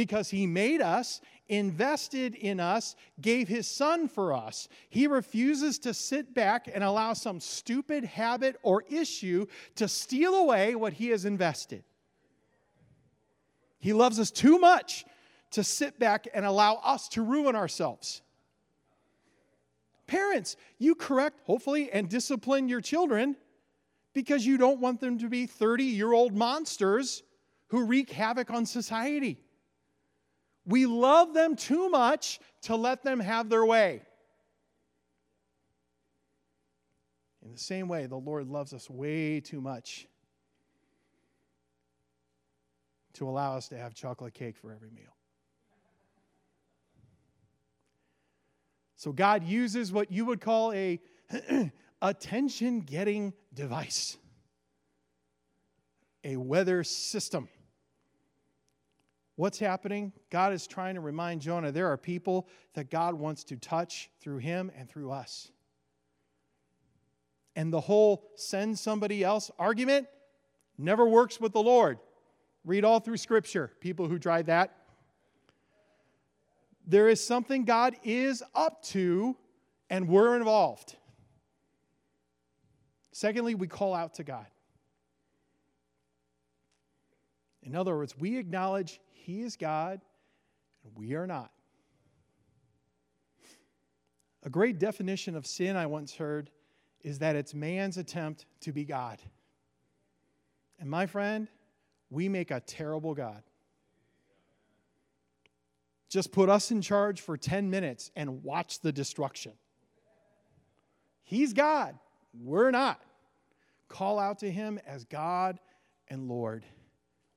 because 0.00 0.30
he 0.30 0.46
made 0.46 0.80
us, 0.80 1.20
invested 1.50 2.34
in 2.34 2.58
us, 2.58 2.96
gave 3.20 3.48
his 3.48 3.68
son 3.68 4.08
for 4.08 4.32
us. 4.32 4.66
He 4.88 5.06
refuses 5.06 5.78
to 5.80 5.92
sit 5.92 6.32
back 6.32 6.70
and 6.72 6.82
allow 6.82 7.12
some 7.12 7.38
stupid 7.38 8.04
habit 8.04 8.56
or 8.62 8.82
issue 8.88 9.44
to 9.74 9.88
steal 9.88 10.36
away 10.36 10.74
what 10.74 10.94
he 10.94 11.08
has 11.08 11.26
invested. 11.26 11.84
He 13.78 13.92
loves 13.92 14.18
us 14.18 14.30
too 14.30 14.58
much 14.58 15.04
to 15.50 15.62
sit 15.62 15.98
back 15.98 16.26
and 16.32 16.46
allow 16.46 16.76
us 16.76 17.06
to 17.10 17.20
ruin 17.20 17.54
ourselves. 17.54 18.22
Parents, 20.06 20.56
you 20.78 20.94
correct, 20.94 21.40
hopefully, 21.44 21.92
and 21.92 22.08
discipline 22.08 22.70
your 22.70 22.80
children 22.80 23.36
because 24.14 24.46
you 24.46 24.56
don't 24.56 24.80
want 24.80 24.98
them 24.98 25.18
to 25.18 25.28
be 25.28 25.44
30 25.44 25.84
year 25.84 26.14
old 26.14 26.34
monsters 26.34 27.22
who 27.68 27.84
wreak 27.84 28.08
havoc 28.08 28.50
on 28.50 28.64
society. 28.64 29.44
We 30.70 30.86
love 30.86 31.34
them 31.34 31.56
too 31.56 31.88
much 31.88 32.38
to 32.62 32.76
let 32.76 33.02
them 33.02 33.18
have 33.18 33.48
their 33.48 33.66
way. 33.66 34.02
In 37.44 37.50
the 37.50 37.58
same 37.58 37.88
way, 37.88 38.06
the 38.06 38.16
Lord 38.16 38.46
loves 38.46 38.72
us 38.72 38.88
way 38.88 39.40
too 39.40 39.60
much 39.60 40.06
to 43.14 43.28
allow 43.28 43.56
us 43.56 43.68
to 43.70 43.76
have 43.76 43.94
chocolate 43.94 44.32
cake 44.32 44.56
for 44.56 44.70
every 44.70 44.90
meal. 44.90 45.16
So 48.94 49.12
God 49.12 49.42
uses 49.42 49.92
what 49.92 50.12
you 50.12 50.24
would 50.26 50.40
call 50.40 50.72
a 50.72 51.00
attention 52.02 52.82
getting 52.82 53.32
device, 53.52 54.18
a 56.22 56.36
weather 56.36 56.84
system. 56.84 57.48
What's 59.40 59.58
happening? 59.58 60.12
God 60.28 60.52
is 60.52 60.66
trying 60.66 60.96
to 60.96 61.00
remind 61.00 61.40
Jonah 61.40 61.72
there 61.72 61.90
are 61.90 61.96
people 61.96 62.46
that 62.74 62.90
God 62.90 63.14
wants 63.14 63.42
to 63.44 63.56
touch 63.56 64.10
through 64.20 64.36
him 64.36 64.70
and 64.76 64.86
through 64.86 65.12
us. 65.12 65.50
And 67.56 67.72
the 67.72 67.80
whole 67.80 68.28
send 68.36 68.78
somebody 68.78 69.24
else 69.24 69.50
argument 69.58 70.08
never 70.76 71.08
works 71.08 71.40
with 71.40 71.54
the 71.54 71.62
Lord. 71.62 71.98
Read 72.66 72.84
all 72.84 73.00
through 73.00 73.16
Scripture, 73.16 73.72
people 73.80 74.08
who 74.08 74.18
tried 74.18 74.44
that. 74.48 74.76
There 76.86 77.08
is 77.08 77.24
something 77.26 77.64
God 77.64 77.96
is 78.04 78.42
up 78.54 78.82
to, 78.88 79.38
and 79.88 80.06
we're 80.06 80.36
involved. 80.36 80.96
Secondly, 83.12 83.54
we 83.54 83.68
call 83.68 83.94
out 83.94 84.16
to 84.16 84.22
God. 84.22 84.44
In 87.62 87.74
other 87.74 87.96
words, 87.96 88.14
we 88.18 88.36
acknowledge 88.36 89.00
He 89.24 89.42
is 89.42 89.56
God 89.56 90.00
and 90.84 90.92
we 90.96 91.14
are 91.14 91.26
not. 91.26 91.50
A 94.42 94.50
great 94.50 94.78
definition 94.78 95.36
of 95.36 95.46
sin 95.46 95.76
I 95.76 95.86
once 95.86 96.14
heard 96.14 96.50
is 97.02 97.18
that 97.18 97.36
it's 97.36 97.54
man's 97.54 97.98
attempt 97.98 98.46
to 98.60 98.72
be 98.72 98.84
God. 98.84 99.20
And 100.78 100.88
my 100.88 101.06
friend, 101.06 101.48
we 102.08 102.28
make 102.28 102.50
a 102.50 102.60
terrible 102.60 103.14
God. 103.14 103.42
Just 106.08 106.32
put 106.32 106.48
us 106.48 106.70
in 106.70 106.80
charge 106.80 107.20
for 107.20 107.36
10 107.36 107.70
minutes 107.70 108.10
and 108.16 108.42
watch 108.42 108.80
the 108.80 108.90
destruction. 108.90 109.52
He's 111.22 111.52
God. 111.52 111.96
We're 112.32 112.70
not. 112.70 113.00
Call 113.88 114.18
out 114.18 114.38
to 114.38 114.50
him 114.50 114.80
as 114.86 115.04
God 115.04 115.60
and 116.08 116.28
Lord. 116.28 116.64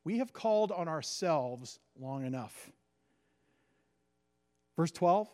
We 0.04 0.18
have 0.18 0.34
called 0.34 0.72
on 0.72 0.88
ourselves 0.88 1.80
long 2.00 2.26
enough. 2.26 2.72
Verse 4.76 4.92
12, 4.92 5.30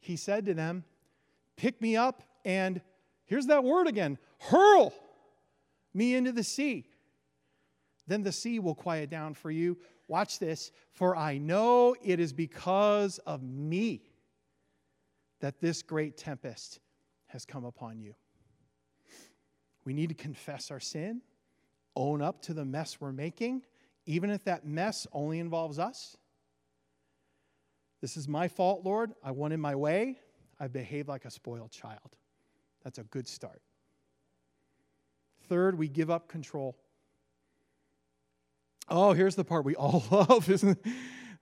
he 0.00 0.16
said 0.16 0.46
to 0.46 0.54
them, 0.54 0.84
Pick 1.56 1.80
me 1.80 1.96
up 1.96 2.22
and, 2.44 2.80
here's 3.26 3.46
that 3.46 3.64
word 3.64 3.86
again, 3.86 4.18
hurl 4.38 4.94
me 5.92 6.14
into 6.14 6.32
the 6.32 6.44
sea. 6.44 6.88
Then 8.06 8.22
the 8.22 8.32
sea 8.32 8.58
will 8.58 8.74
quiet 8.74 9.10
down 9.10 9.34
for 9.34 9.50
you. 9.50 9.76
Watch 10.06 10.38
this, 10.38 10.72
for 10.92 11.14
I 11.14 11.36
know 11.36 11.94
it 12.02 12.18
is 12.18 12.32
because 12.32 13.18
of 13.18 13.42
me 13.42 14.02
that 15.40 15.60
this 15.60 15.82
great 15.82 16.16
tempest 16.16 16.80
has 17.26 17.44
come 17.44 17.64
upon 17.64 18.00
you. 18.00 18.14
We 19.84 19.92
need 19.92 20.08
to 20.08 20.14
confess 20.14 20.70
our 20.70 20.80
sin, 20.80 21.20
own 21.98 22.22
up 22.22 22.40
to 22.42 22.54
the 22.54 22.64
mess 22.64 23.00
we're 23.00 23.12
making, 23.12 23.62
even 24.06 24.30
if 24.30 24.44
that 24.44 24.64
mess 24.64 25.06
only 25.12 25.40
involves 25.40 25.78
us. 25.78 26.16
This 28.00 28.16
is 28.16 28.28
my 28.28 28.46
fault, 28.46 28.84
Lord. 28.84 29.12
I 29.22 29.32
went 29.32 29.52
in 29.52 29.60
my 29.60 29.74
way. 29.74 30.20
I've 30.60 30.72
behaved 30.72 31.08
like 31.08 31.24
a 31.24 31.30
spoiled 31.30 31.72
child. 31.72 32.16
That's 32.84 32.98
a 32.98 33.04
good 33.04 33.26
start. 33.26 33.60
Third, 35.48 35.76
we 35.76 35.88
give 35.88 36.10
up 36.10 36.28
control. 36.28 36.76
Oh, 38.88 39.12
here's 39.12 39.34
the 39.34 39.44
part 39.44 39.64
we 39.64 39.74
all 39.74 40.04
love, 40.10 40.48
isn't 40.48 40.70
it? 40.70 40.92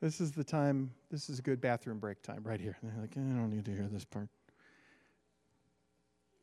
This 0.00 0.20
is 0.20 0.32
the 0.32 0.44
time, 0.44 0.90
this 1.10 1.28
is 1.28 1.40
good 1.40 1.60
bathroom 1.60 1.98
break 1.98 2.22
time 2.22 2.42
right 2.42 2.60
here. 2.60 2.76
they're 2.82 3.00
like, 3.00 3.12
I 3.16 3.20
don't 3.20 3.50
need 3.50 3.64
to 3.66 3.70
hear 3.70 3.88
this 3.90 4.04
part. 4.04 4.28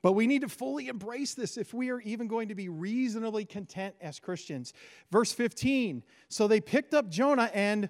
But 0.04 0.12
we 0.12 0.28
need 0.28 0.42
to 0.42 0.50
fully 0.50 0.90
embrace 0.90 1.34
this 1.34 1.58
if 1.58 1.74
we 1.74 1.90
are 1.90 2.02
even 2.02 2.28
going 2.28 2.50
to 2.50 2.56
be 2.56 2.68
reasonably 2.68 3.46
content 3.46 3.96
as 4.02 4.20
Christians. 4.20 4.74
Verse 5.10 5.32
15 5.32 6.04
So 6.28 6.48
they 6.48 6.62
picked 6.62 6.94
up 6.94 7.10
Jonah 7.10 7.50
and 7.54 7.90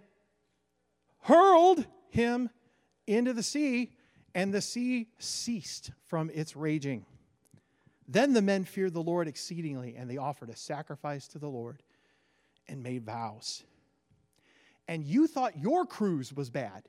hurled 1.21 1.85
him 2.09 2.49
into 3.07 3.33
the 3.33 3.43
sea, 3.43 3.95
and 4.35 4.53
the 4.53 4.61
sea 4.61 5.09
ceased 5.17 5.91
from 6.05 6.29
its 6.33 6.55
raging. 6.55 7.05
Then 8.07 8.33
the 8.33 8.41
men 8.43 8.63
feared 8.63 8.93
the 8.93 9.01
Lord 9.01 9.27
exceedingly, 9.27 9.95
and 9.95 10.07
they 10.07 10.17
offered 10.17 10.51
a 10.51 10.55
sacrifice 10.55 11.27
to 11.29 11.39
the 11.39 11.49
Lord 11.49 11.81
and 12.67 12.83
made 12.83 13.05
vows. 13.05 13.63
And 14.87 15.03
you 15.03 15.25
thought 15.25 15.57
your 15.57 15.85
cruise 15.85 16.31
was 16.31 16.51
bad. 16.51 16.83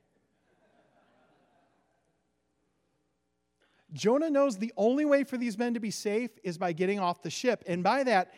Jonah 3.94 4.28
knows 4.28 4.58
the 4.58 4.72
only 4.76 5.04
way 5.04 5.22
for 5.22 5.38
these 5.38 5.56
men 5.56 5.74
to 5.74 5.80
be 5.80 5.90
safe 5.90 6.30
is 6.42 6.58
by 6.58 6.72
getting 6.72 6.98
off 6.98 7.22
the 7.22 7.30
ship. 7.30 7.62
And 7.66 7.82
by 7.82 8.02
that, 8.02 8.34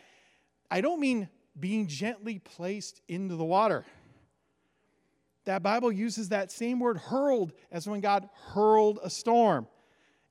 I 0.69 0.81
don't 0.81 0.99
mean 0.99 1.27
being 1.59 1.87
gently 1.87 2.39
placed 2.39 3.01
into 3.07 3.35
the 3.35 3.43
water. 3.43 3.83
That 5.45 5.63
Bible 5.63 5.91
uses 5.91 6.29
that 6.29 6.51
same 6.51 6.79
word 6.79 6.97
hurled 6.97 7.53
as 7.71 7.87
when 7.87 8.01
God 8.01 8.29
hurled 8.53 8.99
a 9.01 9.09
storm. 9.09 9.67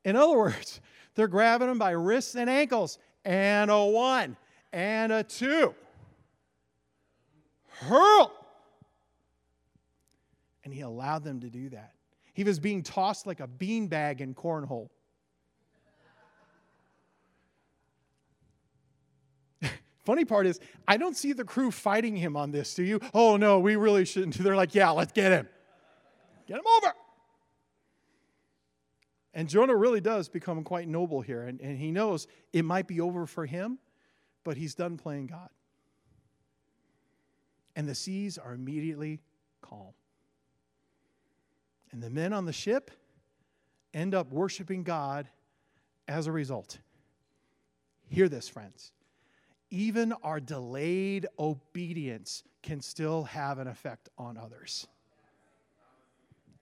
In 0.05 0.15
other 0.15 0.37
words, 0.37 0.81
they're 1.17 1.27
grabbing 1.27 1.69
them 1.69 1.79
by 1.79 1.91
wrists 1.91 2.37
and 2.37 2.49
ankles, 2.49 2.99
and 3.25 3.71
a 3.71 3.85
one, 3.85 4.37
and 4.73 5.11
a 5.11 5.25
two. 5.25 5.75
Hurl! 7.69 8.33
And 10.65 10.73
he 10.73 10.83
allowed 10.83 11.25
them 11.25 11.41
to 11.41 11.51
do 11.51 11.71
that. 11.71 11.95
He 12.33 12.45
was 12.45 12.61
being 12.61 12.83
tossed 12.83 13.27
like 13.27 13.41
a 13.41 13.49
beanbag 13.49 14.21
in 14.21 14.35
cornhole. 14.35 14.91
Funny 20.07 20.25
part 20.25 20.47
is, 20.47 20.61
I 20.87 20.99
don't 20.99 21.17
see 21.17 21.33
the 21.33 21.45
crew 21.45 21.73
fighting 21.73 22.15
him 22.15 22.37
on 22.37 22.53
this, 22.53 22.75
do 22.75 22.85
you? 22.85 23.01
Oh 23.13 23.37
no, 23.37 23.59
we 23.59 23.75
really 23.75 24.05
shouldn't. 24.05 24.39
They're 24.39 24.55
like, 24.55 24.73
yeah, 24.73 24.91
let's 24.91 25.11
get 25.13 25.33
him. 25.33 25.49
Get 26.47 26.59
him 26.59 26.65
over. 26.79 26.95
And 29.35 29.49
Jonah 29.49 29.75
really 29.75 30.01
does 30.01 30.29
become 30.29 30.63
quite 30.63 30.87
noble 30.87 31.23
here, 31.23 31.43
and, 31.43 31.61
and 31.61 31.77
he 31.77 31.91
knows 31.91 32.29
it 32.53 32.65
might 32.65 32.87
be 32.87 33.01
over 33.01 33.27
for 33.27 33.47
him, 33.47 33.79
but 34.45 34.57
he's 34.57 34.77
done 34.77 34.97
playing 34.97 35.27
God. 35.27 35.51
And 37.75 37.89
the 37.89 37.95
seas 37.95 38.39
are 38.39 38.55
immediately 38.55 39.21
calm. 39.61 39.93
And 41.91 42.01
the 42.01 42.11
men 42.11 42.33
on 42.33 42.45
the 42.45 42.53
ship 42.53 42.93
end 43.93 44.15
up 44.15 44.31
worshiping 44.31 44.85
God 44.85 45.29
as 46.07 46.29
a 46.29 46.33
result. 46.33 46.79
Hear 48.09 48.29
this, 48.29 48.49
friends 48.49 48.93
even 49.71 50.13
our 50.23 50.41
delayed 50.41 51.27
obedience 51.39 52.43
can 52.63 52.81
still 52.81 53.25
have 53.25 53.59
an 53.59 53.67
effect 53.67 54.09
on 54.19 54.37
others. 54.37 54.87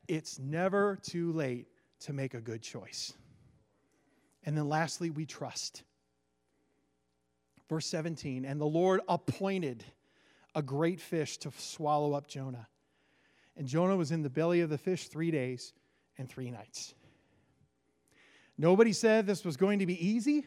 It's 0.08 0.38
never 0.38 0.98
too 1.02 1.32
late 1.32 1.66
to 2.00 2.12
make 2.12 2.34
a 2.34 2.40
good 2.40 2.62
choice. 2.62 3.14
And 4.44 4.56
then 4.56 4.68
lastly, 4.68 5.10
we 5.10 5.24
trust. 5.24 5.82
Verse 7.68 7.86
17, 7.86 8.44
and 8.44 8.60
the 8.60 8.66
Lord 8.66 9.00
appointed 9.08 9.84
a 10.54 10.62
great 10.62 11.00
fish 11.00 11.38
to 11.38 11.50
swallow 11.56 12.12
up 12.12 12.28
Jonah. 12.28 12.68
And 13.56 13.66
Jonah 13.66 13.96
was 13.96 14.12
in 14.12 14.22
the 14.22 14.30
belly 14.30 14.60
of 14.60 14.68
the 14.68 14.78
fish 14.78 15.08
three 15.08 15.30
days 15.30 15.72
and 16.18 16.28
three 16.28 16.50
nights. 16.50 16.94
Nobody 18.58 18.92
said 18.92 19.26
this 19.26 19.44
was 19.44 19.56
going 19.56 19.78
to 19.78 19.86
be 19.86 20.06
easy. 20.06 20.46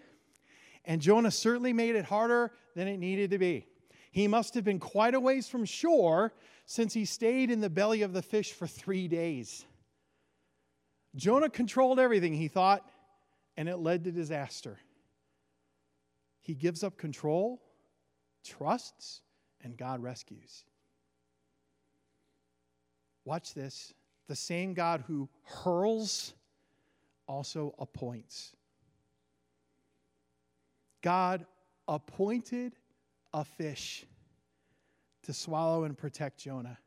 And 0.87 1.01
Jonah 1.01 1.31
certainly 1.31 1.73
made 1.73 1.95
it 1.95 2.05
harder 2.05 2.53
than 2.73 2.87
it 2.87 2.97
needed 2.97 3.31
to 3.31 3.37
be. 3.37 3.67
He 4.09 4.27
must 4.27 4.55
have 4.55 4.63
been 4.63 4.79
quite 4.79 5.13
a 5.13 5.19
ways 5.19 5.47
from 5.47 5.65
shore 5.65 6.33
since 6.65 6.93
he 6.93 7.05
stayed 7.05 7.51
in 7.51 7.59
the 7.59 7.69
belly 7.69 8.01
of 8.01 8.13
the 8.13 8.21
fish 8.21 8.53
for 8.53 8.65
three 8.65 9.07
days. 9.07 9.65
Jonah 11.15 11.49
controlled 11.49 11.99
everything, 11.99 12.33
he 12.33 12.47
thought, 12.47 12.89
and 13.57 13.67
it 13.67 13.77
led 13.77 14.05
to 14.05 14.11
disaster. 14.11 14.79
He 16.41 16.55
gives 16.55 16.83
up 16.83 16.97
control, 16.97 17.61
trusts, 18.45 19.21
and 19.61 19.77
God 19.77 20.01
rescues. 20.01 20.63
Watch 23.25 23.53
this. 23.53 23.93
The 24.27 24.35
same 24.35 24.73
God 24.73 25.03
who 25.07 25.27
hurls 25.43 26.33
also 27.27 27.75
appoints. 27.77 28.56
God 31.07 31.45
appointed 31.87 32.75
a 33.33 33.45
fish 33.45 34.05
to 35.23 35.31
swallow 35.31 35.85
and 35.85 35.97
protect 35.97 36.37
Jonah. 36.37 36.77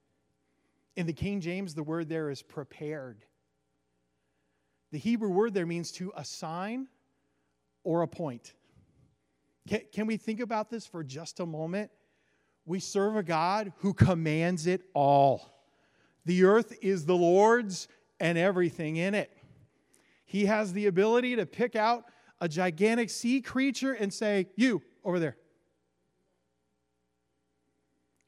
In 0.94 1.06
the 1.06 1.14
King 1.14 1.40
James, 1.40 1.74
the 1.74 1.82
word 1.82 2.10
there 2.10 2.28
is 2.28 2.42
prepared. 2.42 3.24
The 4.92 4.98
Hebrew 4.98 5.30
word 5.30 5.54
there 5.54 5.64
means 5.64 5.90
to 5.92 6.12
assign 6.16 6.86
or 7.82 8.02
appoint. 8.02 8.52
Can, 9.90 10.06
we 10.06 10.18
think 10.18 10.40
about 10.40 10.68
this 10.68 10.86
for 10.86 11.02
just 11.02 11.40
a 11.40 11.46
moment? 11.46 11.90
We 12.66 12.78
serve 12.78 13.16
a 13.16 13.22
God 13.22 13.72
who 13.78 13.94
commands 13.94 14.66
it 14.66 14.82
all. 14.92 15.50
The 16.26 16.44
earth 16.44 16.76
is 16.82 17.06
the 17.06 17.16
Lord's 17.16 17.88
and 18.20 18.36
everything 18.36 18.96
in 18.96 19.14
it. 19.14 19.34
He 20.26 20.44
has 20.44 20.74
the 20.74 20.88
ability 20.88 21.36
to 21.36 21.46
pick 21.46 21.74
out 21.74 22.04
a 22.40 22.48
gigantic 22.48 23.10
sea 23.10 23.40
creature 23.40 23.92
and 23.92 24.12
say, 24.12 24.48
You, 24.56 24.82
over 25.04 25.18
there. 25.18 25.36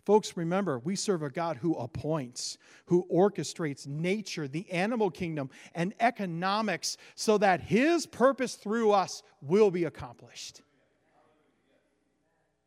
Folks, 0.05 0.37
remember, 0.37 0.81
we 0.81 0.97
serve 0.97 1.23
a 1.23 1.31
God 1.31 1.59
who 1.59 1.75
appoints, 1.75 2.59
who 2.87 3.07
orchestrates 3.13 3.87
nature, 3.87 4.49
the 4.49 4.69
animal 4.73 5.11
kingdom, 5.11 5.49
and 5.75 5.95
economics 6.01 6.97
so 7.15 7.39
that 7.39 7.61
his 7.61 8.07
purpose 8.07 8.57
through 8.57 8.91
us 8.91 9.23
will 9.41 9.71
be 9.71 9.85
accomplished. 9.85 10.63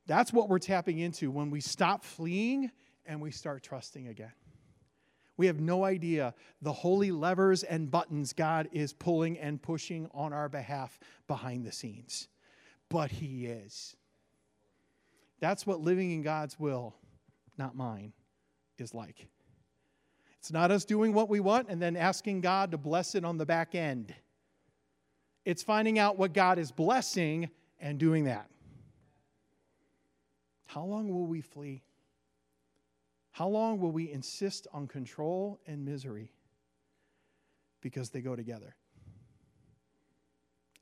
That's 0.07 0.31
what 0.31 0.47
we're 0.47 0.59
tapping 0.59 0.99
into 0.99 1.29
when 1.29 1.49
we 1.49 1.59
stop 1.59 2.05
fleeing 2.05 2.71
and 3.05 3.21
we 3.21 3.31
start 3.31 3.63
trusting 3.63 4.07
again. 4.07 4.31
We 5.37 5.47
have 5.47 5.59
no 5.59 5.83
idea 5.83 6.33
the 6.61 6.71
holy 6.71 7.11
levers 7.11 7.63
and 7.63 7.91
buttons 7.91 8.33
God 8.33 8.69
is 8.71 8.93
pulling 8.93 9.37
and 9.37 9.61
pushing 9.61 10.09
on 10.13 10.31
our 10.31 10.47
behalf 10.47 10.99
behind 11.27 11.65
the 11.65 11.71
scenes. 11.71 12.29
But 12.89 13.11
He 13.11 13.45
is. 13.45 13.95
That's 15.39 15.67
what 15.67 15.81
living 15.81 16.11
in 16.11 16.21
God's 16.21 16.59
will, 16.59 16.95
not 17.57 17.75
mine, 17.75 18.13
is 18.77 18.93
like. 18.93 19.27
It's 20.39 20.51
not 20.51 20.71
us 20.71 20.85
doing 20.85 21.13
what 21.13 21.29
we 21.29 21.39
want 21.39 21.69
and 21.69 21.81
then 21.81 21.97
asking 21.97 22.41
God 22.41 22.71
to 22.71 22.77
bless 22.77 23.15
it 23.15 23.25
on 23.25 23.37
the 23.37 23.45
back 23.45 23.75
end. 23.75 24.13
It's 25.43 25.63
finding 25.63 25.99
out 25.99 26.17
what 26.17 26.33
God 26.33 26.59
is 26.59 26.71
blessing 26.71 27.49
and 27.79 27.99
doing 27.99 28.25
that. 28.25 28.49
How 30.65 30.83
long 30.83 31.09
will 31.09 31.25
we 31.25 31.41
flee? 31.41 31.83
How 33.35 33.49
long 33.49 33.81
will 33.81 33.91
we 33.91 34.09
insist 34.09 34.65
on 34.71 34.87
control 34.87 35.59
and 35.67 35.83
misery? 35.83 36.31
Because 37.81 38.09
they 38.09 38.21
go 38.21 38.33
together. 38.33 38.77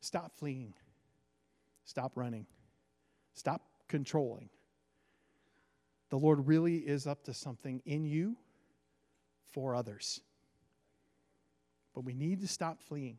Stop 0.01 0.37
fleeing. 0.37 0.75
Stop 1.83 2.11
running. 2.13 2.45
Stop 3.33 3.63
controlling. 3.87 4.49
The 6.11 6.19
Lord 6.19 6.45
really 6.45 6.77
is 6.77 7.07
up 7.07 7.23
to 7.23 7.33
something 7.33 7.81
in 7.87 8.05
you 8.05 8.35
for 9.51 9.73
others. 9.73 10.21
But 11.95 12.01
we 12.01 12.13
need 12.13 12.39
to 12.41 12.47
stop 12.47 12.79
fleeing. 12.83 13.17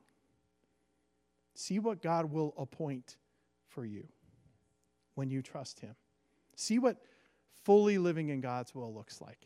See 1.56 1.80
what 1.80 2.00
God 2.00 2.30
will 2.30 2.54
appoint 2.56 3.16
for 3.66 3.84
you 3.84 4.06
when 5.16 5.28
you 5.28 5.42
trust 5.42 5.80
Him. 5.80 5.96
See 6.54 6.78
what 6.78 6.98
fully 7.64 7.98
living 7.98 8.28
in 8.28 8.40
God's 8.40 8.74
will 8.74 8.92
looks 8.94 9.20
like. 9.20 9.38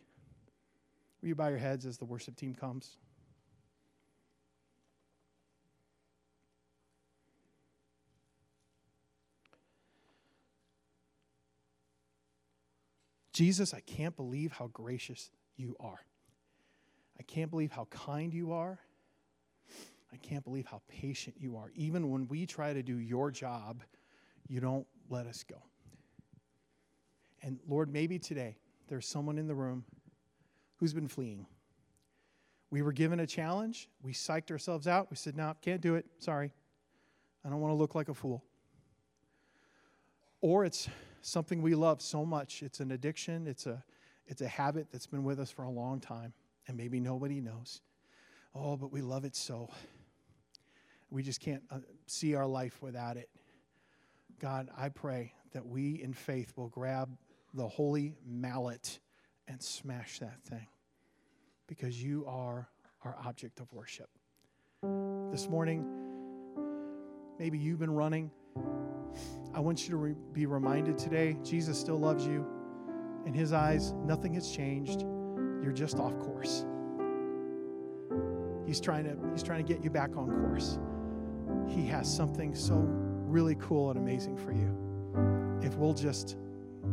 Will 1.20 1.28
you 1.28 1.34
bow 1.34 1.48
your 1.48 1.58
heads 1.58 1.86
as 1.86 1.98
the 1.98 2.04
worship 2.04 2.36
team 2.36 2.54
comes? 2.54 2.96
Jesus, 13.32 13.72
I 13.72 13.80
can't 13.80 14.16
believe 14.16 14.50
how 14.50 14.66
gracious 14.66 15.30
you 15.56 15.76
are. 15.78 16.00
I 17.20 17.22
can't 17.22 17.50
believe 17.50 17.70
how 17.70 17.84
kind 17.84 18.34
you 18.34 18.52
are. 18.52 18.80
I 20.12 20.16
can't 20.16 20.42
believe 20.42 20.66
how 20.66 20.80
patient 20.88 21.36
you 21.38 21.56
are. 21.56 21.70
Even 21.76 22.10
when 22.10 22.26
we 22.26 22.46
try 22.46 22.72
to 22.72 22.82
do 22.82 22.98
your 22.98 23.30
job, 23.30 23.84
you 24.48 24.58
don't 24.60 24.86
let 25.08 25.26
us 25.26 25.44
go. 25.44 25.62
And 27.42 27.58
Lord, 27.68 27.92
maybe 27.92 28.18
today 28.18 28.56
there's 28.88 29.06
someone 29.06 29.38
in 29.38 29.46
the 29.46 29.54
room 29.54 29.84
who's 30.76 30.92
been 30.92 31.08
fleeing. 31.08 31.46
We 32.70 32.82
were 32.82 32.92
given 32.92 33.20
a 33.20 33.26
challenge. 33.26 33.88
We 34.02 34.12
psyched 34.12 34.50
ourselves 34.50 34.86
out. 34.86 35.10
We 35.10 35.16
said, 35.16 35.36
no, 35.36 35.54
can't 35.62 35.80
do 35.80 35.94
it. 35.94 36.06
Sorry. 36.18 36.52
I 37.44 37.48
don't 37.48 37.60
want 37.60 37.72
to 37.72 37.76
look 37.76 37.94
like 37.94 38.08
a 38.08 38.14
fool. 38.14 38.44
Or 40.40 40.64
it's 40.64 40.88
something 41.22 41.62
we 41.62 41.74
love 41.74 42.02
so 42.02 42.24
much. 42.24 42.62
It's 42.62 42.80
an 42.80 42.92
addiction, 42.92 43.46
it's 43.46 43.66
a, 43.66 43.82
it's 44.26 44.42
a 44.42 44.48
habit 44.48 44.88
that's 44.92 45.06
been 45.06 45.24
with 45.24 45.40
us 45.40 45.50
for 45.50 45.62
a 45.62 45.70
long 45.70 46.00
time. 46.00 46.32
and 46.68 46.76
maybe 46.76 47.00
nobody 47.00 47.40
knows. 47.40 47.80
Oh, 48.54 48.76
but 48.76 48.92
we 48.92 49.00
love 49.00 49.24
it 49.24 49.34
so. 49.34 49.70
We 51.10 51.22
just 51.22 51.40
can't 51.40 51.62
uh, 51.70 51.78
see 52.06 52.34
our 52.34 52.46
life 52.46 52.82
without 52.82 53.16
it. 53.16 53.30
God, 54.38 54.68
I 54.76 54.90
pray 54.90 55.32
that 55.52 55.66
we 55.66 56.02
in 56.02 56.12
faith 56.12 56.52
will 56.56 56.68
grab 56.68 57.08
the 57.54 57.66
holy 57.66 58.14
mallet 58.26 59.00
and 59.46 59.62
smash 59.62 60.18
that 60.18 60.42
thing 60.44 60.66
because 61.66 62.02
you 62.02 62.24
are 62.26 62.68
our 63.04 63.16
object 63.24 63.60
of 63.60 63.72
worship. 63.72 64.08
This 65.32 65.48
morning, 65.48 65.84
maybe 67.38 67.58
you've 67.58 67.78
been 67.78 67.94
running. 67.94 68.30
I 69.54 69.60
want 69.60 69.84
you 69.84 69.90
to 69.90 69.96
re- 69.96 70.14
be 70.32 70.46
reminded 70.46 70.98
today 70.98 71.36
Jesus 71.42 71.78
still 71.78 71.98
loves 71.98 72.26
you. 72.26 72.46
In 73.26 73.32
his 73.32 73.52
eyes, 73.52 73.92
nothing 74.04 74.34
has 74.34 74.50
changed. 74.50 75.02
You're 75.62 75.72
just 75.72 75.98
off 75.98 76.18
course. 76.18 76.64
He's 78.66 78.80
trying 78.80 79.04
to, 79.04 79.16
he's 79.32 79.42
trying 79.42 79.64
to 79.64 79.72
get 79.72 79.82
you 79.82 79.90
back 79.90 80.16
on 80.16 80.30
course. 80.30 80.78
He 81.66 81.86
has 81.86 82.12
something 82.12 82.54
so 82.54 82.74
really 82.76 83.56
cool 83.56 83.90
and 83.90 83.98
amazing 83.98 84.36
for 84.36 84.52
you. 84.52 85.58
If 85.62 85.76
we'll 85.76 85.94
just 85.94 86.36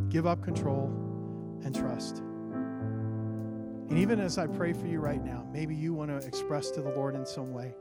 give 0.09 0.25
up 0.25 0.41
control 0.41 0.87
and 1.63 1.75
trust. 1.75 2.19
And 3.89 3.99
even 3.99 4.19
as 4.19 4.37
I 4.37 4.47
pray 4.47 4.73
for 4.73 4.87
you 4.87 4.99
right 4.99 5.23
now, 5.23 5.45
maybe 5.51 5.75
you 5.75 5.93
want 5.93 6.09
to 6.09 6.25
express 6.25 6.71
to 6.71 6.81
the 6.81 6.89
Lord 6.89 7.15
in 7.15 7.25
some 7.25 7.53
way. 7.53 7.75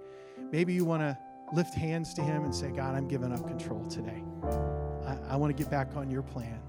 Maybe 0.53 0.75
you 0.75 0.85
want 0.85 1.03
to 1.03 1.19
lift 1.53 1.75
hands 1.75 2.13
to 2.15 2.23
Him 2.23 2.45
and 2.45 2.55
say, 2.55 2.71
God, 2.71 2.95
I'm 2.95 3.09
giving 3.09 3.33
up 3.33 3.47
control 3.47 3.85
today. 3.87 4.23
I, 5.07 5.17
I 5.31 5.37
want 5.37 5.57
to 5.57 5.63
get 5.63 5.71
back 5.71 5.97
on 5.97 6.11
your 6.11 6.23
plan. 6.23 6.61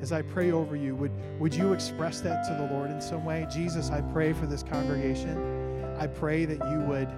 As 0.00 0.12
I 0.12 0.22
pray 0.22 0.52
over 0.52 0.76
you, 0.76 0.94
would, 0.94 1.12
would 1.40 1.54
you 1.54 1.72
express 1.72 2.20
that 2.20 2.44
to 2.48 2.54
the 2.54 2.72
Lord 2.72 2.90
in 2.90 3.00
some 3.00 3.24
way? 3.24 3.46
Jesus, 3.50 3.90
I 3.90 4.00
pray 4.00 4.32
for 4.32 4.46
this 4.46 4.62
congregation. 4.62 5.96
I 5.98 6.06
pray 6.06 6.44
that 6.44 6.70
you 6.70 6.80
would. 6.80 7.08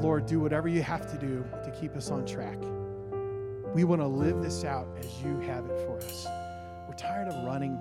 Lord, 0.00 0.24
do 0.24 0.40
whatever 0.40 0.66
you 0.66 0.82
have 0.82 1.10
to 1.10 1.18
do 1.18 1.44
to 1.62 1.70
keep 1.70 1.94
us 1.94 2.10
on 2.10 2.24
track. 2.24 2.58
We 3.74 3.84
want 3.84 4.00
to 4.00 4.06
live 4.06 4.40
this 4.40 4.64
out 4.64 4.88
as 4.98 5.22
you 5.22 5.38
have 5.40 5.66
it 5.66 5.86
for 5.86 5.98
us. 5.98 6.26
We're 6.88 6.96
tired 6.96 7.28
of 7.28 7.44
running. 7.44 7.78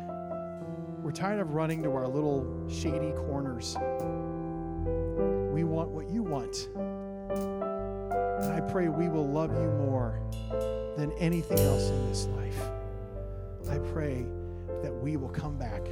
We're 1.02 1.14
tired 1.14 1.40
of 1.40 1.54
running 1.54 1.82
to 1.84 1.92
our 1.92 2.08
little 2.10 2.46
shady 2.70 3.14
corners. 3.14 3.78
We 5.54 5.64
want 5.64 5.92
what 5.92 6.10
you 6.10 6.22
want. 6.22 6.68
And 6.76 8.52
I 8.54 8.60
pray 8.70 8.90
we 8.90 9.08
will 9.08 9.28
love 9.28 9.52
you 9.52 9.70
more 9.70 10.20
than 10.98 11.14
anything 11.20 11.60
else 11.60 11.90
in 11.90 12.10
this 12.10 12.28
life. 12.36 12.62
I 13.70 13.78
pray 13.94 14.26
that 14.84 14.94
we 14.94 15.16
will 15.16 15.30
come 15.30 15.58
back. 15.58 15.88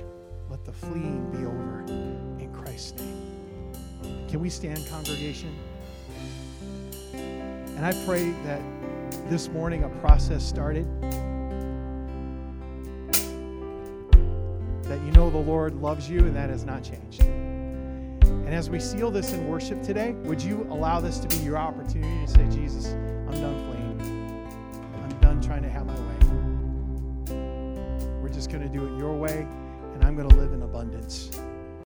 Let 0.49 0.65
the 0.65 0.73
fleeing 0.73 1.31
be 1.31 1.45
over 1.45 1.85
in 1.87 2.51
Christ's 2.53 2.99
name. 2.99 4.27
Can 4.27 4.41
we 4.41 4.49
stand, 4.49 4.85
congregation? 4.89 5.55
And 7.77 7.85
I 7.85 7.93
pray 8.07 8.31
that 8.43 8.59
this 9.29 9.49
morning 9.49 9.83
a 9.83 9.89
process 10.01 10.43
started. 10.43 10.87
That 14.85 14.99
you 15.05 15.11
know 15.11 15.29
the 15.29 15.37
Lord 15.37 15.75
loves 15.75 16.09
you 16.09 16.21
and 16.21 16.35
that 16.35 16.49
has 16.49 16.65
not 16.65 16.81
changed. 16.83 17.21
And 17.21 18.49
as 18.49 18.71
we 18.71 18.79
seal 18.79 19.11
this 19.11 19.31
in 19.33 19.47
worship 19.47 19.83
today, 19.83 20.13
would 20.23 20.41
you 20.41 20.65
allow 20.71 20.99
this 20.99 21.19
to 21.19 21.27
be 21.27 21.35
your 21.43 21.57
opportunity 21.57 22.25
to 22.25 22.31
say, 22.31 22.49
Jesus, 22.49 22.87
I'm 22.93 23.39
done 23.39 23.59
fleeing. 23.69 24.47
I'm 25.03 25.19
done 25.19 25.39
trying 25.39 25.61
to 25.61 25.69
have 25.69 25.85
my 25.85 25.93
way. 25.93 26.17
We're 28.23 28.33
just 28.33 28.49
going 28.49 28.63
to 28.63 28.69
do 28.69 28.87
it 28.87 28.97
your 28.97 29.15
way, 29.15 29.45
and 29.93 30.03
I'm 30.03 30.15
going 30.15 30.27
to 30.27 30.35
live 30.35 30.51
in 30.51 30.63
abundance. 30.63 31.36